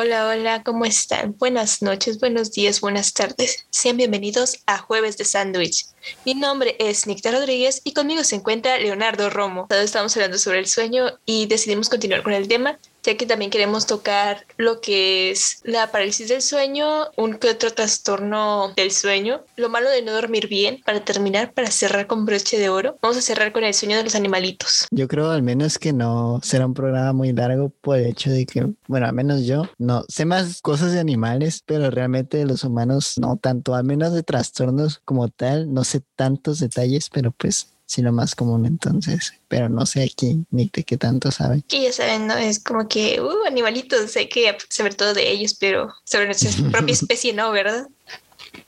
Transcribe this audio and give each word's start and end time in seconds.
Hola, 0.00 0.28
hola, 0.28 0.62
¿cómo 0.62 0.84
están? 0.84 1.36
Buenas 1.38 1.82
noches, 1.82 2.20
buenos 2.20 2.52
días, 2.52 2.80
buenas 2.80 3.12
tardes. 3.14 3.66
Sean 3.70 3.96
bienvenidos 3.96 4.62
a 4.64 4.78
Jueves 4.78 5.18
de 5.18 5.24
Sándwich. 5.24 5.86
Mi 6.24 6.34
nombre 6.34 6.76
es 6.78 7.08
Nicta 7.08 7.32
Rodríguez 7.32 7.80
y 7.82 7.94
conmigo 7.94 8.22
se 8.22 8.36
encuentra 8.36 8.78
Leonardo 8.78 9.28
Romo. 9.28 9.66
Todos 9.68 9.82
estamos 9.82 10.16
hablando 10.16 10.38
sobre 10.38 10.60
el 10.60 10.68
sueño 10.68 11.18
y 11.26 11.46
decidimos 11.46 11.88
continuar 11.88 12.22
con 12.22 12.32
el 12.32 12.46
tema, 12.46 12.78
ya 13.08 13.16
que 13.16 13.24
también 13.24 13.50
queremos 13.50 13.86
tocar 13.86 14.44
lo 14.58 14.82
que 14.82 15.30
es 15.30 15.60
la 15.64 15.90
parálisis 15.90 16.28
del 16.28 16.42
sueño, 16.42 17.06
un 17.16 17.38
que 17.38 17.48
otro 17.48 17.72
trastorno 17.72 18.74
del 18.76 18.90
sueño, 18.90 19.40
lo 19.56 19.70
malo 19.70 19.88
de 19.88 20.02
no 20.02 20.12
dormir 20.12 20.46
bien, 20.46 20.82
para 20.84 21.02
terminar, 21.02 21.54
para 21.54 21.70
cerrar 21.70 22.06
con 22.06 22.26
broche 22.26 22.58
de 22.58 22.68
oro. 22.68 22.98
Vamos 23.00 23.16
a 23.16 23.22
cerrar 23.22 23.52
con 23.52 23.64
el 23.64 23.72
sueño 23.72 23.96
de 23.96 24.04
los 24.04 24.14
animalitos. 24.14 24.86
Yo 24.90 25.08
creo 25.08 25.30
al 25.30 25.42
menos 25.42 25.78
que 25.78 25.94
no 25.94 26.40
será 26.42 26.66
un 26.66 26.74
programa 26.74 27.14
muy 27.14 27.32
largo 27.32 27.70
por 27.80 27.96
el 27.96 28.08
hecho 28.08 28.28
de 28.28 28.44
que, 28.44 28.66
bueno, 28.88 29.06
al 29.06 29.14
menos 29.14 29.46
yo 29.46 29.62
no 29.78 30.04
sé 30.08 30.26
más 30.26 30.60
cosas 30.60 30.92
de 30.92 31.00
animales, 31.00 31.62
pero 31.64 31.90
realmente 31.90 32.36
de 32.36 32.44
los 32.44 32.62
humanos 32.62 33.14
no 33.16 33.38
tanto, 33.38 33.74
al 33.74 33.84
menos 33.84 34.12
de 34.12 34.22
trastornos 34.22 35.00
como 35.06 35.30
tal, 35.30 35.72
no 35.72 35.82
sé 35.82 36.02
tantos 36.14 36.58
detalles, 36.58 37.08
pero 37.08 37.32
pues 37.32 37.68
sí 37.88 38.02
lo 38.02 38.12
más 38.12 38.34
común 38.34 38.66
entonces, 38.66 39.32
pero 39.48 39.68
no 39.68 39.86
sé 39.86 40.02
aquí 40.02 40.44
ni 40.50 40.70
de 40.72 40.84
qué 40.84 40.96
tanto 40.96 41.30
sabe. 41.30 41.62
Que 41.66 41.82
ya 41.82 41.92
saben, 41.92 42.26
¿no? 42.26 42.36
Es 42.36 42.62
como 42.62 42.86
que, 42.86 43.20
uh, 43.20 43.46
animalitos, 43.46 44.12
sé 44.12 44.28
que 44.28 44.56
saber 44.68 44.94
todo 44.94 45.14
de 45.14 45.30
ellos, 45.30 45.54
pero 45.58 45.92
sobre 46.04 46.26
nuestra 46.26 46.50
propia 46.70 46.92
especie 46.92 47.32
no, 47.32 47.50
¿verdad? 47.50 47.88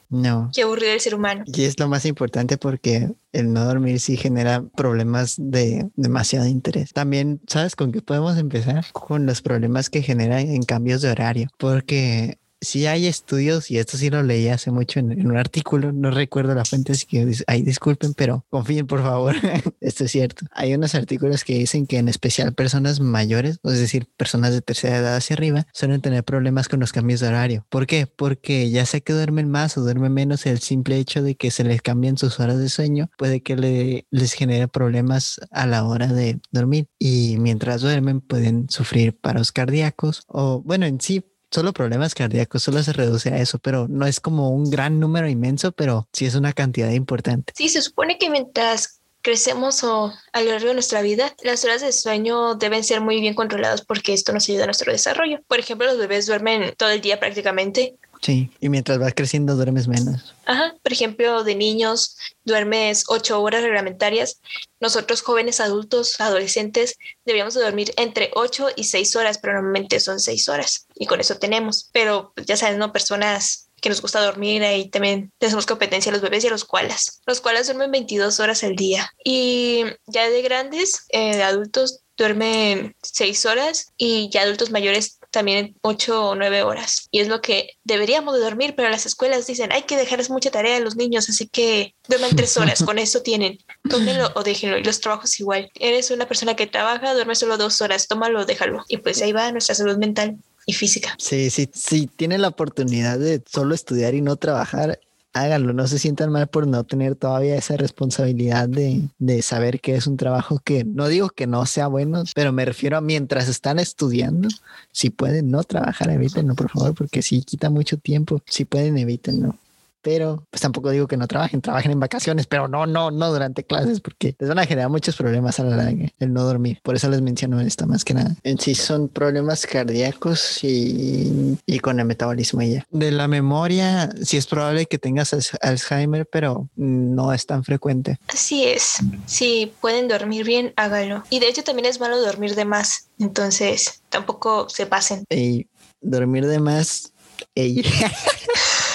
No. 0.09 0.51
Qué 0.53 0.63
aburrido 0.63 0.93
el 0.93 1.01
ser 1.01 1.15
humano. 1.15 1.45
Y 1.47 1.65
es 1.65 1.79
lo 1.79 1.87
más 1.87 2.05
importante 2.05 2.57
porque 2.59 3.11
el 3.33 3.53
no 3.53 3.65
dormir 3.65 4.01
sí 4.01 4.17
genera 4.17 4.65
problemas 4.75 5.37
de 5.39 5.89
demasiado 5.95 6.47
interés. 6.47 6.93
También, 6.93 7.41
¿sabes 7.47 7.77
con 7.77 7.93
qué 7.93 8.03
podemos 8.03 8.37
empezar? 8.37 8.87
Con 8.93 9.25
los 9.27 9.41
problemas 9.41 9.89
que 9.89 10.03
generan 10.03 10.41
en 10.41 10.65
cambios 10.65 11.03
de 11.03 11.11
horario, 11.11 11.49
porque 11.59 12.40
sí 12.61 12.87
hay 12.87 13.07
estudios, 13.07 13.71
y 13.71 13.79
esto 13.79 13.97
sí 13.97 14.11
lo 14.11 14.23
leí 14.23 14.49
hace 14.49 14.71
mucho 14.71 15.01
en, 15.01 15.27
un 15.27 15.37
artículo, 15.37 15.93
no 15.93 16.11
recuerdo 16.11 16.55
la 16.55 16.65
fuente, 16.65 16.93
así 16.93 17.07
que 17.07 17.33
ahí 17.47 17.63
disculpen, 17.63 18.15
pero 18.15 18.45
confíen 18.51 18.87
por 18.87 19.03
favor, 19.03 19.37
esto 19.81 20.05
es 20.05 20.13
cierto. 20.13 20.47
Hay 20.53 20.75
unos 20.75 20.95
artículos 20.95 21.45
que 21.45 21.55
dicen 21.55 21.87
que 21.87 21.99
en 21.99 22.09
especial 22.09 22.55
personas 22.55 23.01
mayores, 23.01 23.61
es 23.65 23.79
decir, 23.79 24.07
personas 24.17 24.53
de 24.53 24.63
tercera 24.63 24.99
edad 24.99 25.17
hacia 25.17 25.35
arriba, 25.35 25.67
suelen 25.73 26.01
tener 26.01 26.25
problemas 26.25 26.69
con 26.69 26.81
los 26.81 26.93
cambios 26.93 27.21
de 27.21 27.29
horario. 27.29 27.67
¿Por 27.69 27.87
qué? 27.87 28.07
Porque 28.07 28.71
ya 28.71 28.85
sea 28.87 29.01
que 29.01 29.13
duermen 29.13 29.51
más 29.51 29.77
o 29.79 29.83
duermen 29.83 30.13
menos, 30.13 30.47
el 30.47 30.61
simple 30.61 30.97
hecho 30.97 31.23
de 31.23 31.35
que 31.35 31.51
se 31.51 31.65
les 31.65 31.83
cambien 31.83 32.19
sus 32.19 32.41
horas 32.41 32.59
de 32.59 32.69
sueño 32.69 33.11
puede 33.17 33.43
que 33.43 33.57
le, 33.57 34.07
les 34.11 34.33
genere 34.33 34.69
problemas 34.69 35.41
a 35.51 35.67
la 35.67 35.85
hora 35.85 36.09
de 36.09 36.41
dormir. 36.51 36.87
Y 36.99 37.37
mientras 37.39 37.81
duermen 37.81 38.21
pueden 38.21 38.69
sufrir 38.69 39.19
paros 39.19 39.53
cardíacos 39.53 40.23
o, 40.27 40.63
bueno, 40.63 40.87
en 40.87 41.01
sí 41.01 41.25
solo 41.51 41.73
problemas 41.73 42.15
cardíacos, 42.15 42.63
solo 42.63 42.83
se 42.83 42.93
reduce 42.93 43.31
a 43.31 43.39
eso, 43.39 43.59
pero 43.59 43.89
no 43.89 44.07
es 44.07 44.21
como 44.21 44.51
un 44.51 44.71
gran 44.71 45.01
número 45.01 45.29
inmenso, 45.29 45.73
pero 45.73 46.09
sí 46.13 46.27
es 46.27 46.35
una 46.35 46.53
cantidad 46.53 46.91
importante. 46.91 47.53
Sí, 47.57 47.69
se 47.69 47.83
supone 47.83 48.19
que 48.19 48.31
mientras 48.31 49.01
crecemos 49.23 49.85
o 49.85 50.13
a 50.33 50.41
lo 50.41 50.51
largo 50.51 50.69
de 50.69 50.75
nuestra 50.75 51.03
vida, 51.03 51.35
las 51.43 51.65
horas 51.65 51.83
de 51.83 51.93
sueño 51.93 52.55
deben 52.55 52.85
ser 52.85 53.01
muy 53.01 53.21
bien 53.21 53.35
controladas 53.35 53.83
porque 53.83 54.13
esto 54.13 54.33
nos 54.33 54.49
ayuda 54.49 54.65
a 54.65 54.67
nuestro 54.67 54.93
desarrollo. 54.93 55.41
Por 55.47 55.59
ejemplo, 55.59 55.87
los 55.87 55.99
bebés 55.99 56.27
duermen 56.27 56.75
todo 56.77 56.91
el 56.91 57.01
día 57.01 57.21
prácticamente 57.21 57.97
Sí, 58.21 58.51
y 58.61 58.69
mientras 58.69 58.99
vas 58.99 59.15
creciendo 59.15 59.57
duermes 59.57 59.89
menos. 59.89 60.35
Ajá, 60.45 60.75
por 60.83 60.93
ejemplo, 60.93 61.43
de 61.43 61.55
niños 61.55 62.19
duermes 62.45 63.05
ocho 63.09 63.41
horas 63.41 63.63
reglamentarias. 63.63 64.41
Nosotros 64.79 65.23
jóvenes 65.23 65.61
adultos, 65.61 66.21
adolescentes, 66.21 66.97
deberíamos 67.25 67.55
de 67.55 67.63
dormir 67.63 67.95
entre 67.97 68.31
ocho 68.35 68.69
y 68.77 68.85
seis 68.85 69.17
horas, 69.17 69.39
pero 69.39 69.55
normalmente 69.55 70.01
son 70.01 70.21
seis 70.21 70.49
horas 70.49 70.87
y 70.95 71.07
con 71.07 71.21
eso 71.21 71.37
tenemos. 71.37 71.89
Pero 71.93 72.33
pues, 72.35 72.47
ya 72.47 72.57
sabes, 72.57 72.77
¿no? 72.77 72.93
Personas 72.93 73.71
que 73.81 73.89
nos 73.89 74.03
gusta 74.03 74.21
dormir, 74.21 74.63
ahí 74.63 74.91
también 74.91 75.33
tenemos 75.39 75.65
competencia 75.65 76.11
a 76.11 76.13
los 76.13 76.23
bebés 76.23 76.45
y 76.45 76.49
a 76.49 76.51
los 76.51 76.65
koalas. 76.65 77.23
Los 77.27 77.41
koalas 77.41 77.67
duermen 77.67 77.91
22 77.91 78.39
horas 78.41 78.63
al 78.63 78.77
día 78.77 79.11
y 79.25 79.85
ya 80.07 80.29
de 80.29 80.43
grandes, 80.43 81.07
eh, 81.09 81.37
de 81.37 81.43
adultos, 81.43 82.01
duermen 82.19 82.95
seis 83.03 83.47
horas 83.47 83.93
y 83.97 84.29
ya 84.29 84.43
adultos 84.43 84.71
mayores 84.71 85.20
también 85.31 85.77
ocho 85.83 86.31
o 86.31 86.35
nueve 86.35 86.63
horas. 86.63 87.09
Y 87.11 87.21
es 87.21 87.29
lo 87.29 87.41
que 87.41 87.79
deberíamos 87.85 88.35
de 88.35 88.41
dormir, 88.41 88.75
pero 88.77 88.89
las 88.89 89.07
escuelas 89.07 89.47
dicen, 89.47 89.73
hay 89.73 89.83
que 89.83 89.97
dejarles 89.97 90.31
mucha 90.31 90.51
tarea 90.51 90.77
a 90.77 90.81
los 90.81 90.97
niños, 90.97 91.29
así 91.29 91.49
que 91.49 91.95
duerman 92.09 92.37
tres 92.37 92.57
horas, 92.59 92.83
con 92.83 92.99
eso 92.99 93.23
tienen. 93.23 93.59
Tómenlo 93.89 94.31
o 94.35 94.43
déjenlo. 94.43 94.79
Y 94.79 94.85
los 94.85 95.01
trabajos 95.01 95.39
igual. 95.41 95.71
Eres 95.79 96.11
una 96.11 96.27
persona 96.27 96.57
que 96.57 96.67
trabaja, 96.67 97.15
duerme 97.15 97.35
solo 97.35 97.57
dos 97.57 97.81
horas, 97.81 98.09
tómalo 98.09 98.41
o 98.41 98.47
déjalo. 98.47 98.85
Y 98.89 98.99
pues 98.99 99.23
ahí 99.23 99.33
va 99.33 99.53
nuestra 99.53 99.75
salud 99.75 99.97
mental 99.97 100.37
y 100.67 100.73
física. 100.73 101.15
Sí, 101.19 101.51
sí, 101.51 101.69
sí, 101.73 102.09
tiene 102.15 102.39
la 102.39 102.49
oportunidad 102.49 103.19
de 103.19 103.43
solo 103.47 103.75
estudiar 103.75 104.15
y 104.15 104.21
no 104.21 104.37
trabajar 104.37 105.01
háganlo, 105.33 105.73
no 105.73 105.87
se 105.87 105.99
sientan 105.99 106.31
mal 106.33 106.49
por 106.49 106.67
no 106.67 106.85
tener 106.85 107.15
todavía 107.15 107.57
esa 107.57 107.77
responsabilidad 107.77 108.69
de, 108.69 109.09
de, 109.19 109.43
saber 109.43 109.81
que 109.81 109.95
es 109.95 110.07
un 110.07 110.17
trabajo 110.17 110.59
que 110.59 110.85
no 110.85 111.09
digo 111.09 111.31
que 111.31 111.47
no 111.47 111.67
sea 111.67 111.87
bueno, 111.87 112.25
pero 112.35 112.53
me 112.53 112.65
refiero 112.65 112.97
a 112.97 113.01
mientras 113.01 113.49
están 113.49 113.79
estudiando, 113.79 114.49
si 114.93 115.11
pueden 115.11 115.51
no 115.51 115.63
trabajar, 115.63 116.11
evítenlo 116.11 116.55
por 116.55 116.71
favor, 116.71 116.95
porque 116.95 117.23
si 117.23 117.43
quita 117.43 117.71
mucho 117.71 117.97
tiempo, 117.97 118.41
si 118.47 118.65
pueden 118.65 118.99
evítenlo 118.99 119.57
pero 120.03 120.47
pues 120.51 120.61
tampoco 120.61 120.91
digo 120.91 121.07
que 121.07 121.17
no 121.17 121.27
trabajen, 121.27 121.61
trabajen 121.61 121.93
en 121.93 122.01
vacaciones, 122.01 122.47
pero 122.47 122.69
no, 122.69 122.87
no, 122.87 123.11
no 123.11 123.33
durante 123.33 123.65
clases, 123.65 124.01
porque 124.01 124.35
les 124.39 124.49
van 124.49 124.59
a 124.59 124.67
generar 124.67 124.91
muchos 124.91 125.17
problemas 125.17 125.61
a 125.61 125.65
la 125.65 125.77
larga 125.77 126.09
el 126.19 126.33
no 126.33 126.45
dormir. 126.45 126.81
Por 126.83 126.97
eso 126.97 127.09
les 127.09 127.21
menciono 127.21 127.61
esto 127.61 127.87
más 127.87 128.05
que 128.05 128.15
nada. 128.15 128.37
En 128.43 128.59
sí 128.59 128.75
son 128.75 129.09
problemas 129.09 129.67
cardíacos 129.67 130.63
y, 130.65 131.59
y 131.67 131.79
con 131.81 132.01
el 132.01 132.07
metabolismo 132.07 132.61
ella. 132.61 132.87
De 132.91 133.11
la 133.11 133.29
memoria, 133.29 134.11
sí 134.23 134.37
es 134.37 134.47
probable 134.47 134.87
que 134.87 134.99
tengas 134.99 135.35
Alzheimer, 135.61 136.27
pero 136.27 136.69
no 136.77 137.33
es 137.33 137.47
tan 137.47 137.65
frecuente. 137.65 138.19
Así 138.29 138.65
es. 138.65 138.99
Si 139.27 139.73
pueden 139.81 140.09
dormir 140.09 140.45
bien, 140.45 140.73
hágalo. 140.77 141.25
Y 141.31 141.41
de 141.41 141.49
hecho 141.49 141.63
también 141.63 141.87
es 141.87 142.01
malo 142.01 142.21
dormir 142.21 142.55
de 142.55 142.65
más, 142.65 143.09
entonces 143.19 144.03
tampoco 144.09 144.69
se 144.69 144.87
pasen. 144.87 145.25
Y 145.31 145.67
dormir 146.01 146.47
de 146.47 146.61
más. 146.61 147.13
Ey. 147.55 147.83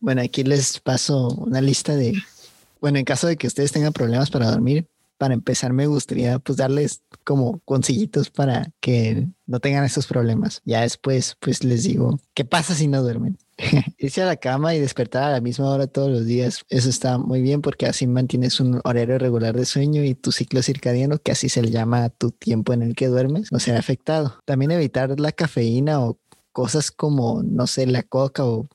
bueno, 0.00 0.22
aquí 0.22 0.44
les 0.44 0.78
paso 0.80 1.28
una 1.28 1.60
lista 1.60 1.96
de, 1.96 2.14
bueno, 2.80 2.98
en 2.98 3.04
caso 3.04 3.26
de 3.26 3.36
que 3.36 3.46
ustedes 3.46 3.72
tengan 3.72 3.92
problemas 3.92 4.30
para 4.30 4.50
dormir, 4.50 4.86
para 5.20 5.34
empezar 5.34 5.74
me 5.74 5.86
gustaría 5.86 6.38
pues 6.38 6.56
darles 6.56 7.02
como 7.24 7.60
consejitos 7.66 8.30
para 8.30 8.70
que 8.80 9.28
no 9.46 9.60
tengan 9.60 9.84
esos 9.84 10.06
problemas. 10.06 10.62
Ya 10.64 10.80
después 10.80 11.36
pues 11.40 11.62
les 11.62 11.82
digo, 11.82 12.18
¿qué 12.32 12.46
pasa 12.46 12.74
si 12.74 12.88
no 12.88 13.02
duermen? 13.02 13.36
Irse 13.98 14.22
a 14.22 14.26
la 14.26 14.36
cama 14.36 14.74
y 14.74 14.80
despertar 14.80 15.24
a 15.24 15.32
la 15.32 15.42
misma 15.42 15.68
hora 15.68 15.86
todos 15.86 16.10
los 16.10 16.24
días, 16.24 16.64
eso 16.70 16.88
está 16.88 17.18
muy 17.18 17.42
bien 17.42 17.60
porque 17.60 17.84
así 17.84 18.06
mantienes 18.06 18.60
un 18.60 18.80
horario 18.82 19.18
regular 19.18 19.54
de 19.54 19.66
sueño 19.66 20.02
y 20.04 20.14
tu 20.14 20.32
ciclo 20.32 20.62
circadiano, 20.62 21.18
que 21.18 21.32
así 21.32 21.50
se 21.50 21.60
le 21.60 21.70
llama 21.70 22.08
tu 22.08 22.30
tiempo 22.30 22.72
en 22.72 22.80
el 22.80 22.94
que 22.94 23.08
duermes, 23.08 23.52
no 23.52 23.60
será 23.60 23.78
afectado. 23.78 24.38
También 24.46 24.70
evitar 24.70 25.20
la 25.20 25.32
cafeína 25.32 26.00
o 26.00 26.18
cosas 26.60 26.90
como, 26.90 27.42
no 27.42 27.66
sé, 27.66 27.86
la 27.86 28.02
coca 28.02 28.44
o 28.44 28.68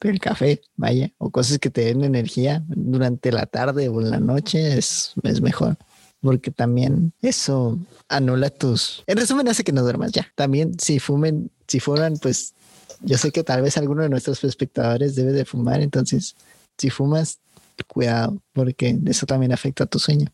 el 0.00 0.18
café, 0.20 0.62
vaya, 0.76 1.12
o 1.18 1.28
cosas 1.28 1.58
que 1.58 1.68
te 1.68 1.82
den 1.82 2.02
energía 2.02 2.64
durante 2.66 3.30
la 3.30 3.44
tarde 3.44 3.90
o 3.90 4.00
en 4.00 4.10
la 4.10 4.20
noche 4.20 4.78
es, 4.78 5.12
es 5.22 5.42
mejor. 5.42 5.76
Porque 6.22 6.50
también 6.50 7.12
eso 7.20 7.78
anula 8.08 8.48
tus... 8.48 9.04
En 9.06 9.18
resumen, 9.18 9.48
hace 9.48 9.64
que 9.64 9.72
no 9.72 9.82
duermas 9.82 10.12
ya. 10.12 10.32
También 10.34 10.80
si 10.80 10.98
fumen, 10.98 11.50
si 11.68 11.78
fuman, 11.78 12.16
pues 12.16 12.54
yo 13.02 13.18
sé 13.18 13.32
que 13.32 13.44
tal 13.44 13.60
vez 13.60 13.76
alguno 13.76 14.02
de 14.02 14.08
nuestros 14.08 14.42
espectadores 14.42 15.14
debe 15.14 15.32
de 15.32 15.44
fumar. 15.44 15.82
Entonces, 15.82 16.36
si 16.78 16.88
fumas, 16.88 17.38
cuidado, 17.86 18.40
porque 18.54 18.98
eso 19.04 19.26
también 19.26 19.52
afecta 19.52 19.84
a 19.84 19.86
tu 19.86 19.98
sueño. 19.98 20.32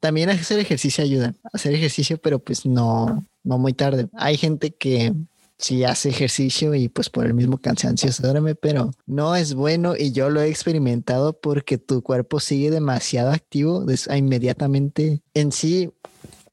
también 0.00 0.30
hacer 0.30 0.60
ejercicio 0.60 1.04
ayuda. 1.04 1.34
Hacer 1.52 1.74
ejercicio, 1.74 2.16
pero 2.16 2.38
pues 2.38 2.64
no, 2.64 3.22
no 3.44 3.58
muy 3.58 3.74
tarde. 3.74 4.08
Hay 4.14 4.38
gente 4.38 4.70
que 4.70 5.12
si 5.58 5.84
hace 5.84 6.10
ejercicio 6.10 6.74
y 6.74 6.88
pues 6.88 7.08
por 7.08 7.24
el 7.24 7.34
mismo 7.34 7.58
cansancio 7.58 8.12
se 8.12 8.22
duerme, 8.22 8.54
pero 8.54 8.90
no 9.06 9.34
es 9.36 9.54
bueno 9.54 9.94
y 9.96 10.12
yo 10.12 10.28
lo 10.28 10.40
he 10.40 10.48
experimentado 10.48 11.38
porque 11.40 11.78
tu 11.78 12.02
cuerpo 12.02 12.40
sigue 12.40 12.70
demasiado 12.70 13.30
activo 13.30 13.84
inmediatamente 14.14 15.22
en 15.34 15.52
sí. 15.52 15.90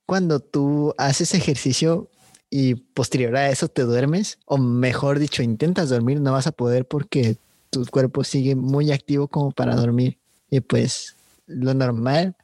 Cuando 0.06 0.40
tú 0.40 0.94
haces 0.98 1.34
ejercicio 1.34 2.10
y 2.50 2.76
posterior 2.76 3.36
a 3.36 3.50
eso 3.50 3.68
te 3.68 3.84
duermes, 3.84 4.38
o 4.46 4.58
mejor 4.58 5.20
dicho, 5.20 5.44
intentas 5.44 5.90
dormir, 5.90 6.22
no 6.22 6.34
vas 6.34 6.48
a 6.48 6.52
poder 6.52 6.88
porque 6.88 7.38
tu 7.70 7.86
cuerpo 7.88 8.24
sigue 8.24 8.56
muy 8.56 8.92
activo 8.92 9.28
como 9.28 9.52
para 9.52 9.76
dormir. 9.76 10.20
Y 10.50 10.60
pues 10.60 11.16
lo 11.48 11.74
normal 11.74 12.36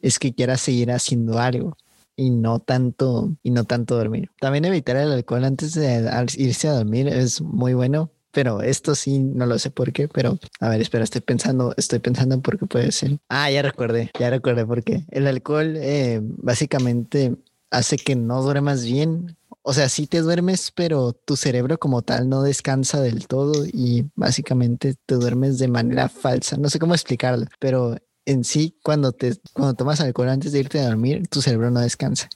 es 0.00 0.18
que 0.18 0.34
quieras 0.34 0.62
seguir 0.62 0.90
haciendo 0.90 1.38
algo 1.38 1.76
y 2.18 2.30
no 2.30 2.58
tanto 2.58 3.32
y 3.44 3.52
no 3.52 3.64
tanto 3.64 3.96
dormir. 3.96 4.30
También 4.40 4.64
evitar 4.64 4.96
el 4.96 5.12
alcohol 5.12 5.44
antes 5.44 5.72
de 5.72 6.10
irse 6.36 6.68
a 6.68 6.72
dormir 6.72 7.06
es 7.06 7.40
muy 7.40 7.74
bueno, 7.74 8.10
pero 8.32 8.60
esto 8.60 8.96
sí 8.96 9.20
no 9.20 9.46
lo 9.46 9.58
sé 9.60 9.70
por 9.70 9.92
qué, 9.92 10.08
pero 10.08 10.36
a 10.58 10.68
ver, 10.68 10.80
espera, 10.80 11.04
estoy 11.04 11.20
pensando, 11.20 11.72
estoy 11.76 12.00
pensando 12.00 12.40
por 12.42 12.58
qué 12.58 12.66
puede 12.66 12.90
ser. 12.90 13.18
Ah, 13.28 13.50
ya 13.52 13.62
recordé, 13.62 14.10
ya 14.18 14.30
recordé 14.30 14.66
por 14.66 14.82
qué. 14.82 15.04
El 15.10 15.28
alcohol 15.28 15.76
eh, 15.76 16.20
básicamente 16.22 17.36
hace 17.70 17.96
que 17.96 18.16
no 18.16 18.42
duermas 18.42 18.84
bien. 18.84 19.36
O 19.62 19.72
sea, 19.72 19.88
sí 19.88 20.08
te 20.08 20.20
duermes, 20.20 20.72
pero 20.74 21.12
tu 21.12 21.36
cerebro 21.36 21.78
como 21.78 22.02
tal 22.02 22.28
no 22.28 22.42
descansa 22.42 23.00
del 23.00 23.28
todo 23.28 23.64
y 23.64 24.06
básicamente 24.16 24.96
te 25.06 25.14
duermes 25.14 25.58
de 25.58 25.68
manera 25.68 26.08
falsa. 26.08 26.56
No 26.56 26.68
sé 26.68 26.80
cómo 26.80 26.94
explicarlo, 26.94 27.46
pero 27.60 27.96
en 28.28 28.44
sí, 28.44 28.76
cuando 28.82 29.12
te 29.12 29.36
cuando 29.54 29.74
tomas 29.74 30.00
alcohol 30.00 30.28
antes 30.28 30.52
de 30.52 30.60
irte 30.60 30.78
a 30.78 30.86
dormir, 30.86 31.26
tu 31.28 31.40
cerebro 31.40 31.70
no 31.70 31.80
descansa. 31.80 32.28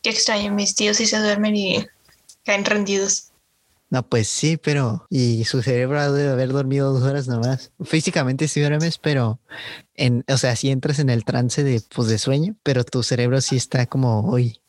Qué 0.00 0.10
extraño, 0.10 0.52
mis 0.54 0.74
tíos 0.74 0.96
sí 0.96 1.06
se 1.06 1.18
duermen 1.18 1.54
y 1.54 1.86
caen 2.44 2.64
rendidos. 2.64 3.28
No, 3.90 4.06
pues 4.06 4.28
sí, 4.28 4.56
pero 4.56 5.06
y 5.10 5.44
su 5.44 5.62
cerebro 5.62 6.12
debe 6.12 6.30
haber 6.30 6.48
dormido 6.50 6.92
dos 6.92 7.02
horas 7.02 7.28
nomás. 7.28 7.72
Físicamente 7.84 8.48
sí 8.48 8.60
duermes, 8.60 8.98
pero 8.98 9.38
en, 9.94 10.24
o 10.28 10.38
sea, 10.38 10.56
si 10.56 10.70
entras 10.70 10.98
en 10.98 11.10
el 11.10 11.24
trance 11.24 11.62
de, 11.62 11.82
pues, 11.94 12.08
de 12.08 12.18
sueño, 12.18 12.56
pero 12.62 12.84
tu 12.84 13.02
cerebro 13.02 13.40
sí 13.40 13.56
está 13.56 13.86
como, 13.86 14.30
hoy, 14.30 14.60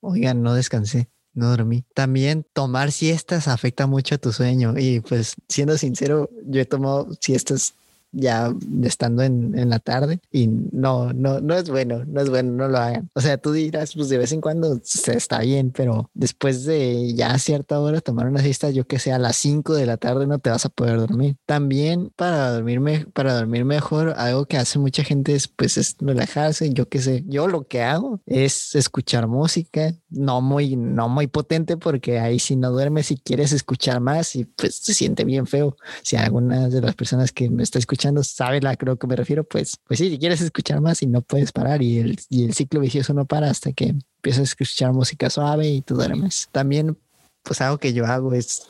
oigan, 0.00 0.42
no 0.42 0.54
descansé, 0.54 1.08
no 1.34 1.50
dormí. 1.50 1.84
También 1.94 2.46
tomar 2.52 2.90
siestas 2.90 3.46
afecta 3.48 3.86
mucho 3.86 4.16
a 4.16 4.18
tu 4.18 4.32
sueño 4.32 4.74
y 4.76 5.00
pues 5.00 5.34
siendo 5.48 5.78
sincero, 5.78 6.30
yo 6.46 6.60
he 6.60 6.64
tomado 6.64 7.08
siestas 7.20 7.74
ya 8.14 8.54
estando 8.82 9.22
en, 9.22 9.56
en, 9.58 9.70
la 9.70 9.78
tarde 9.78 10.20
y 10.30 10.46
no, 10.46 11.12
no, 11.12 11.40
no 11.40 11.54
es 11.54 11.68
bueno, 11.68 12.04
no 12.06 12.20
es 12.20 12.30
bueno, 12.30 12.52
no 12.52 12.68
lo 12.68 12.78
hagan. 12.78 13.10
O 13.14 13.20
sea, 13.20 13.38
tú 13.38 13.52
dirás, 13.52 13.94
pues 13.94 14.08
de 14.08 14.18
vez 14.18 14.32
en 14.32 14.40
cuando 14.40 14.80
se 14.82 15.16
está 15.16 15.40
bien, 15.40 15.72
pero 15.72 16.10
después 16.14 16.64
de 16.64 17.14
ya 17.14 17.36
cierta 17.38 17.80
hora 17.80 18.00
tomar 18.00 18.26
una 18.26 18.40
siesta, 18.40 18.70
yo 18.70 18.86
que 18.86 18.98
sé, 18.98 19.12
a 19.12 19.18
las 19.18 19.36
5 19.36 19.74
de 19.74 19.86
la 19.86 19.96
tarde 19.96 20.26
no 20.26 20.38
te 20.38 20.50
vas 20.50 20.64
a 20.64 20.68
poder 20.68 20.98
dormir. 20.98 21.36
También 21.46 22.12
para 22.16 22.50
dormirme, 22.50 23.06
para 23.12 23.34
dormir 23.34 23.64
mejor, 23.64 24.14
algo 24.16 24.46
que 24.46 24.56
hace 24.56 24.78
mucha 24.78 25.04
gente 25.04 25.34
es 25.34 25.48
pues 25.48 25.76
es 25.78 25.96
relajarse, 26.00 26.70
yo 26.72 26.88
que 26.88 27.00
sé, 27.00 27.24
yo 27.26 27.48
lo 27.48 27.66
que 27.66 27.82
hago 27.82 28.20
es 28.26 28.74
escuchar 28.74 29.26
música, 29.26 29.94
no 30.14 30.40
muy, 30.40 30.76
no 30.76 31.08
muy 31.08 31.26
potente 31.26 31.76
porque 31.76 32.18
ahí 32.18 32.38
si 32.38 32.56
no 32.56 32.70
duermes 32.70 33.10
y 33.10 33.16
quieres 33.16 33.52
escuchar 33.52 34.00
más 34.00 34.36
y 34.36 34.44
pues 34.44 34.76
se 34.76 34.94
siente 34.94 35.24
bien 35.24 35.46
feo. 35.46 35.76
Si 36.02 36.16
alguna 36.16 36.68
de 36.68 36.80
las 36.80 36.94
personas 36.94 37.32
que 37.32 37.50
me 37.50 37.62
está 37.62 37.78
escuchando 37.78 38.22
sabe 38.22 38.60
la 38.60 38.76
creo 38.76 38.96
que 38.96 39.06
me 39.06 39.16
refiero, 39.16 39.44
pues, 39.44 39.78
pues 39.86 39.98
sí, 39.98 40.10
si 40.10 40.18
quieres 40.18 40.40
escuchar 40.40 40.80
más 40.80 41.02
y 41.02 41.06
no 41.06 41.22
puedes 41.22 41.52
parar 41.52 41.82
y 41.82 41.98
el, 41.98 42.18
y 42.28 42.44
el 42.44 42.54
ciclo 42.54 42.80
vicioso 42.80 43.14
no 43.14 43.26
para 43.26 43.50
hasta 43.50 43.72
que 43.72 43.86
empiezas 43.86 44.40
a 44.40 44.44
escuchar 44.44 44.92
música 44.92 45.30
suave 45.30 45.68
y 45.68 45.82
tú 45.82 45.94
duermes. 45.94 46.48
También, 46.52 46.96
pues 47.42 47.60
algo 47.60 47.78
que 47.78 47.92
yo 47.92 48.06
hago 48.06 48.32
es 48.32 48.66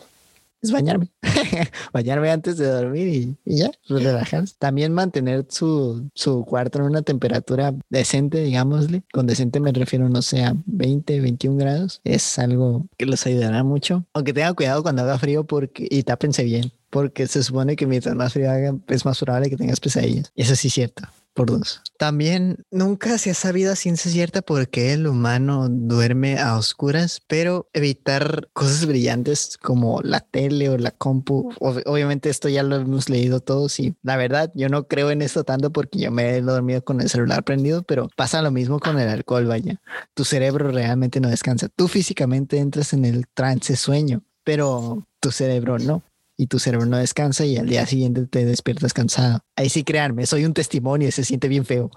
es 0.64 0.72
bañarme, 0.72 1.08
bañarme 1.93 2.31
antes 2.31 2.56
de 2.56 2.66
dormir 2.66 3.37
y, 3.44 3.56
ya, 3.56 3.70
relajarse. 3.88 4.55
También 4.58 4.93
mantener 4.93 5.46
su, 5.49 6.08
su, 6.14 6.44
cuarto 6.44 6.78
en 6.78 6.87
una 6.87 7.02
temperatura 7.02 7.75
decente, 7.90 8.43
digámosle. 8.43 9.02
Con 9.12 9.26
decente 9.26 9.61
me 9.61 9.72
refiero, 9.72 10.08
no 10.08 10.22
sé, 10.22 10.44
a 10.44 10.55
20, 10.66 11.20
21 11.20 11.56
grados. 11.56 12.00
Es 12.05 12.38
algo 12.38 12.87
que 12.96 13.06
los 13.06 13.26
ayudará 13.26 13.62
mucho. 13.62 14.05
Aunque 14.14 14.32
tengan 14.32 14.55
cuidado 14.55 14.82
cuando 14.82 15.02
haga 15.02 15.19
frío 15.19 15.44
porque, 15.44 15.87
y 15.90 16.02
tápense 16.02 16.44
bien 16.44 16.72
porque 16.90 17.26
se 17.26 17.43
supone 17.43 17.75
que 17.75 17.88
mientras 17.88 18.14
más 18.14 18.32
frío 18.32 18.49
haga, 18.49 18.72
es 18.87 19.05
más 19.05 19.19
probable 19.19 19.50
que 19.50 19.56
tengas 19.56 19.81
pesadillas. 19.81 20.31
Eso 20.37 20.55
sí 20.55 20.69
es 20.69 20.75
cierto, 20.75 21.02
por 21.34 21.50
dos. 21.50 21.82
También 21.98 22.64
nunca 22.70 23.19
se 23.19 23.31
ha 23.31 23.34
sabido 23.34 23.72
a 23.72 23.76
ciencia 23.76 24.10
cierta 24.10 24.42
por 24.42 24.69
qué 24.69 24.92
el 24.92 25.06
humano 25.06 25.69
duerme 25.69 26.38
a 26.38 26.56
oscuras, 26.56 27.20
pero 27.26 27.69
evitar 27.72 28.48
cosas 28.52 28.86
brillantes 28.86 29.58
como 29.60 30.00
la 30.02 30.20
tele 30.20 30.69
o 30.69 30.78
la 30.78 30.92
compu. 30.92 31.52
obviamente 31.60 32.31
esto 32.31 32.48
ya 32.48 32.62
lo 32.62 32.76
hemos 32.76 33.08
leído 33.08 33.40
todos 33.40 33.78
y 33.81 33.96
la 34.02 34.16
verdad 34.16 34.52
yo 34.54 34.69
no 34.69 34.86
creo 34.86 35.10
en 35.10 35.22
esto 35.22 35.44
tanto 35.44 35.72
porque 35.72 35.98
yo 35.98 36.10
me 36.10 36.36
he 36.36 36.40
dormido 36.40 36.82
con 36.82 37.00
el 37.00 37.08
celular 37.08 37.44
prendido, 37.44 37.82
pero 37.82 38.08
pasa 38.16 38.42
lo 38.42 38.50
mismo 38.50 38.78
con 38.78 38.98
el 38.98 39.08
alcohol, 39.08 39.46
vaya. 39.46 39.80
Tu 40.14 40.25
cerebro 40.25 40.70
realmente 40.70 41.20
no 41.20 41.28
descansa. 41.28 41.69
Tú 41.69 41.88
físicamente 41.88 42.58
entras 42.58 42.92
en 42.92 43.04
el 43.04 43.26
trance 43.28 43.76
sueño, 43.76 44.22
pero 44.44 45.06
tu 45.20 45.30
cerebro 45.30 45.78
no 45.78 46.02
y 46.36 46.46
tu 46.46 46.58
cerebro 46.58 46.86
no 46.86 46.98
descansa 46.98 47.44
y 47.44 47.56
al 47.56 47.69
día 47.69 47.86
siguiente 47.86 48.26
te 48.26 48.44
despiertas 48.44 48.92
cansado. 48.92 49.40
Ahí 49.56 49.69
sí, 49.69 49.84
créanme, 49.84 50.26
soy 50.26 50.44
un 50.44 50.54
testimonio 50.54 51.10
se 51.12 51.25
siente 51.25 51.48
bien 51.48 51.64
feo. 51.64 51.90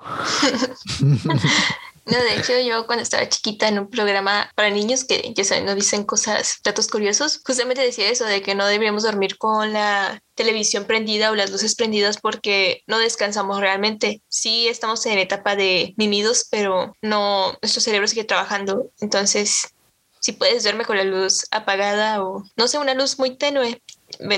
No, 2.10 2.18
de 2.24 2.38
hecho, 2.38 2.58
yo 2.60 2.86
cuando 2.86 3.04
estaba 3.04 3.28
chiquita 3.28 3.68
en 3.68 3.80
un 3.80 3.90
programa 3.90 4.50
para 4.56 4.70
niños 4.70 5.04
que 5.04 5.34
ya 5.36 5.44
saben, 5.44 5.66
nos 5.66 5.76
dicen 5.76 6.06
cosas, 6.06 6.60
datos 6.64 6.88
curiosos, 6.88 7.42
justamente 7.46 7.82
decía 7.82 8.10
eso 8.10 8.24
de 8.24 8.42
que 8.42 8.56
no 8.56 8.66
deberíamos 8.66 9.04
dormir 9.04 9.38
con 9.38 9.74
la 9.74 10.24
televisión 10.34 10.86
prendida 10.86 11.32
o 11.32 11.36
las 11.36 11.52
luces 11.52 11.76
prendidas 11.76 12.18
porque 12.18 12.82
no 12.88 12.98
descansamos 12.98 13.60
realmente. 13.60 14.22
Sí, 14.30 14.70
estamos 14.70 15.06
en 15.06 15.20
etapa 15.20 15.58
de 15.58 15.96
mimidos, 15.98 16.48
pero 16.50 16.94
no, 17.02 17.58
nuestro 17.62 17.82
cerebro 17.82 18.08
sigue 18.08 18.24
trabajando. 18.24 18.90
Entonces, 19.02 19.74
si 20.22 20.32
puedes 20.32 20.64
duerme 20.64 20.86
con 20.86 20.96
la 20.96 21.04
luz 21.04 21.46
apagada 21.52 22.24
o 22.24 22.42
no 22.56 22.70
sé, 22.70 22.78
una 22.78 22.94
luz 22.94 23.20
muy 23.20 23.36
tenue, 23.36 23.82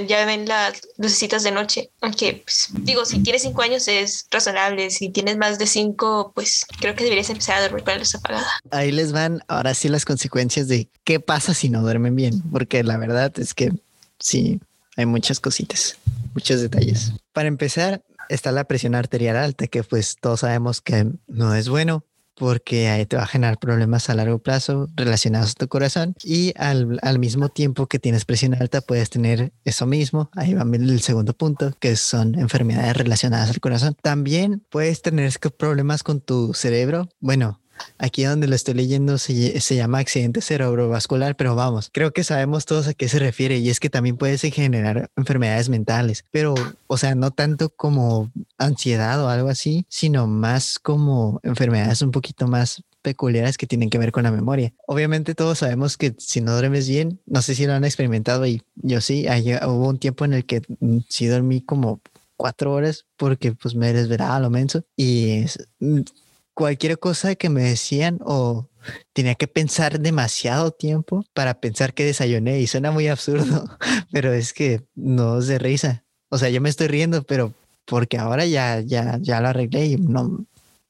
ya 0.07 0.25
ven 0.25 0.47
las 0.47 0.81
lucecitas 0.97 1.43
de 1.43 1.51
noche. 1.51 1.91
Aunque, 2.01 2.41
pues, 2.43 2.69
digo, 2.73 3.05
si 3.05 3.21
tienes 3.21 3.43
cinco 3.43 3.61
años 3.61 3.87
es 3.87 4.27
razonable. 4.31 4.89
Si 4.89 5.09
tienes 5.09 5.37
más 5.37 5.59
de 5.59 5.67
cinco, 5.67 6.31
pues 6.35 6.65
creo 6.79 6.95
que 6.95 7.03
deberías 7.03 7.29
empezar 7.29 7.57
a 7.57 7.61
dormir 7.61 7.83
con 7.83 7.93
la 7.93 7.99
luz 7.99 8.15
apagada. 8.15 8.47
Ahí 8.71 8.91
les 8.91 9.11
van 9.11 9.41
ahora 9.47 9.73
sí 9.73 9.89
las 9.89 10.05
consecuencias 10.05 10.67
de 10.67 10.87
qué 11.03 11.19
pasa 11.19 11.53
si 11.53 11.69
no 11.69 11.81
duermen 11.81 12.15
bien. 12.15 12.41
Porque 12.51 12.83
la 12.83 12.97
verdad 12.97 13.31
es 13.39 13.53
que 13.53 13.71
sí, 14.19 14.59
hay 14.97 15.05
muchas 15.05 15.39
cositas, 15.39 15.97
muchos 16.33 16.61
detalles. 16.61 17.13
Para 17.33 17.47
empezar, 17.47 18.01
está 18.29 18.51
la 18.51 18.63
presión 18.65 18.95
arterial 18.95 19.37
alta, 19.37 19.67
que 19.67 19.83
pues 19.83 20.17
todos 20.19 20.41
sabemos 20.41 20.81
que 20.81 21.07
no 21.27 21.55
es 21.55 21.69
bueno 21.69 22.03
porque 22.39 22.87
ahí 22.87 23.05
te 23.05 23.17
va 23.17 23.23
a 23.23 23.27
generar 23.27 23.59
problemas 23.59 24.09
a 24.09 24.15
largo 24.15 24.39
plazo 24.39 24.87
relacionados 24.95 25.51
a 25.51 25.53
tu 25.55 25.67
corazón 25.67 26.15
y 26.23 26.53
al, 26.57 26.97
al, 27.03 27.19
mismo 27.19 27.49
tiempo 27.49 27.87
que 27.87 27.99
tienes 27.99 28.23
presión 28.23 28.55
alta 28.55 28.79
puedes 28.81 29.09
tener 29.09 29.51
eso 29.65 29.85
mismo. 29.85 30.31
Ahí 30.33 30.53
va 30.53 30.63
el 30.63 31.01
segundo 31.01 31.33
punto, 31.33 31.73
que 31.79 31.97
son 31.97 32.39
enfermedades 32.39 32.95
relacionadas 32.95 33.49
al 33.49 33.59
corazón. 33.59 33.95
También 34.01 34.63
puedes 34.69 35.01
tener 35.01 35.33
problemas 35.57 36.01
con 36.01 36.21
tu 36.21 36.53
cerebro. 36.53 37.09
Bueno, 37.19 37.59
Aquí 37.97 38.23
donde 38.23 38.47
lo 38.47 38.55
estoy 38.55 38.73
leyendo 38.73 39.17
se, 39.17 39.59
se, 39.59 39.75
llama 39.75 39.99
accidente 39.99 40.41
cerebrovascular, 40.41 41.35
pero 41.35 41.55
vamos, 41.55 41.89
creo 41.93 42.11
que 42.11 42.23
sabemos 42.23 42.65
todos 42.65 42.87
a 42.87 42.93
qué 42.93 43.09
se 43.09 43.19
refiere 43.19 43.57
y 43.57 43.69
es 43.69 43.79
que 43.79 43.89
también 43.89 44.17
puede 44.17 44.37
generar 44.37 45.09
enfermedades 45.15 45.69
mentales, 45.69 46.25
pero, 46.31 46.55
o 46.87 46.97
sea, 46.97 47.15
no 47.15 47.31
tanto 47.31 47.69
como 47.69 48.31
ansiedad 48.57 49.23
o 49.23 49.29
algo 49.29 49.49
así, 49.49 49.85
sino 49.89 50.27
más 50.27 50.79
como 50.79 51.39
enfermedades 51.43 52.01
un 52.01 52.11
poquito 52.11 52.47
más 52.47 52.83
peculiares 53.01 53.57
que 53.57 53.67
tienen 53.67 53.89
que 53.89 53.97
ver 53.97 54.11
con 54.11 54.23
la 54.23 54.31
memoria. 54.31 54.73
Obviamente 54.85 55.35
todos 55.35 55.59
sabemos 55.59 55.97
que 55.97 56.15
si 56.17 56.41
no 56.41 56.53
duermes 56.53 56.87
bien, 56.87 57.19
no 57.25 57.41
sé 57.41 57.55
si 57.55 57.65
lo 57.65 57.73
han 57.73 57.85
experimentado 57.85 58.45
y 58.45 58.61
yo 58.75 59.01
sí, 59.01 59.25
hubo 59.65 59.87
un 59.87 59.99
tiempo 59.99 60.25
en 60.25 60.33
el 60.33 60.45
que 60.45 60.61
mm, 60.79 60.99
sí 61.07 61.27
dormí 61.27 61.61
como 61.61 62.01
cuatro 62.35 62.73
horas 62.73 63.05
porque 63.17 63.51
pues 63.51 63.75
me 63.75 63.91
desvelaba 63.91 64.39
lo 64.39 64.49
menso 64.49 64.85
y 64.95 65.45
mm, 65.79 66.01
cualquier 66.59 66.99
cosa 66.99 67.35
que 67.35 67.47
me 67.47 67.63
decían 67.63 68.19
o 68.21 68.67
tenía 69.13 69.35
que 69.35 69.47
pensar 69.47 70.01
demasiado 70.01 70.71
tiempo 70.71 71.23
para 71.33 71.61
pensar 71.61 71.93
que 71.93 72.03
desayuné 72.03 72.59
y 72.59 72.67
suena 72.67 72.91
muy 72.91 73.07
absurdo, 73.07 73.63
pero 74.11 74.33
es 74.33 74.51
que 74.51 74.81
no 74.93 75.39
es 75.39 75.47
de 75.47 75.57
risa. 75.57 76.03
O 76.29 76.37
sea, 76.37 76.49
yo 76.49 76.59
me 76.59 76.67
estoy 76.67 76.87
riendo, 76.87 77.23
pero 77.23 77.53
porque 77.85 78.17
ahora 78.17 78.45
ya, 78.45 78.81
ya, 78.81 79.17
ya 79.21 79.39
lo 79.39 79.47
arreglé 79.47 79.85
y 79.85 79.95
no, 79.95 80.45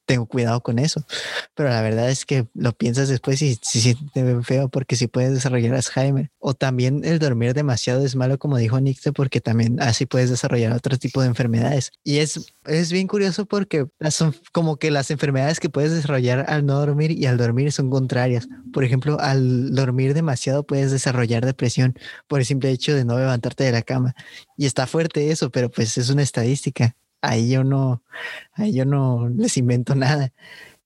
tengo 0.09 0.25
cuidado 0.25 0.61
con 0.61 0.79
eso. 0.79 1.05
Pero 1.53 1.69
la 1.69 1.83
verdad 1.83 2.09
es 2.09 2.25
que 2.25 2.47
lo 2.55 2.71
piensas 2.71 3.09
después 3.09 3.43
y 3.43 3.59
se 3.61 3.79
siente 3.79 4.41
feo 4.41 4.67
porque 4.67 4.95
si 4.95 5.05
puedes 5.05 5.31
desarrollar 5.35 5.75
Alzheimer. 5.75 6.31
O 6.39 6.55
también 6.55 7.01
el 7.05 7.19
dormir 7.19 7.53
demasiado 7.53 8.03
es 8.03 8.15
malo, 8.15 8.39
como 8.39 8.57
dijo 8.57 8.79
Nixte, 8.79 9.13
porque 9.13 9.39
también 9.39 9.79
así 9.79 10.07
puedes 10.07 10.31
desarrollar 10.31 10.73
otro 10.73 10.97
tipo 10.97 11.21
de 11.21 11.27
enfermedades. 11.27 11.91
Y 12.03 12.17
es, 12.17 12.55
es 12.65 12.91
bien 12.91 13.05
curioso 13.05 13.45
porque 13.45 13.85
son 14.09 14.33
como 14.51 14.77
que 14.77 14.89
las 14.89 15.11
enfermedades 15.11 15.59
que 15.59 15.69
puedes 15.69 15.91
desarrollar 15.91 16.45
al 16.47 16.65
no 16.65 16.79
dormir 16.79 17.11
y 17.11 17.27
al 17.27 17.37
dormir 17.37 17.71
son 17.71 17.91
contrarias. 17.91 18.47
Por 18.73 18.83
ejemplo, 18.83 19.19
al 19.19 19.75
dormir 19.75 20.15
demasiado 20.15 20.63
puedes 20.63 20.89
desarrollar 20.89 21.45
depresión 21.45 21.93
por 22.27 22.39
el 22.39 22.47
simple 22.47 22.71
hecho 22.71 22.95
de 22.95 23.05
no 23.05 23.19
levantarte 23.19 23.63
de 23.63 23.73
la 23.73 23.83
cama. 23.83 24.15
Y 24.57 24.65
está 24.65 24.87
fuerte 24.87 25.29
eso, 25.29 25.51
pero 25.51 25.69
pues 25.69 25.99
es 25.99 26.09
una 26.09 26.23
estadística 26.23 26.95
ahí 27.21 27.49
yo 27.49 27.63
no, 27.63 28.03
ahí 28.53 28.73
yo 28.73 28.85
no 28.85 29.29
les 29.29 29.57
invento 29.57 29.95
nada. 29.95 30.33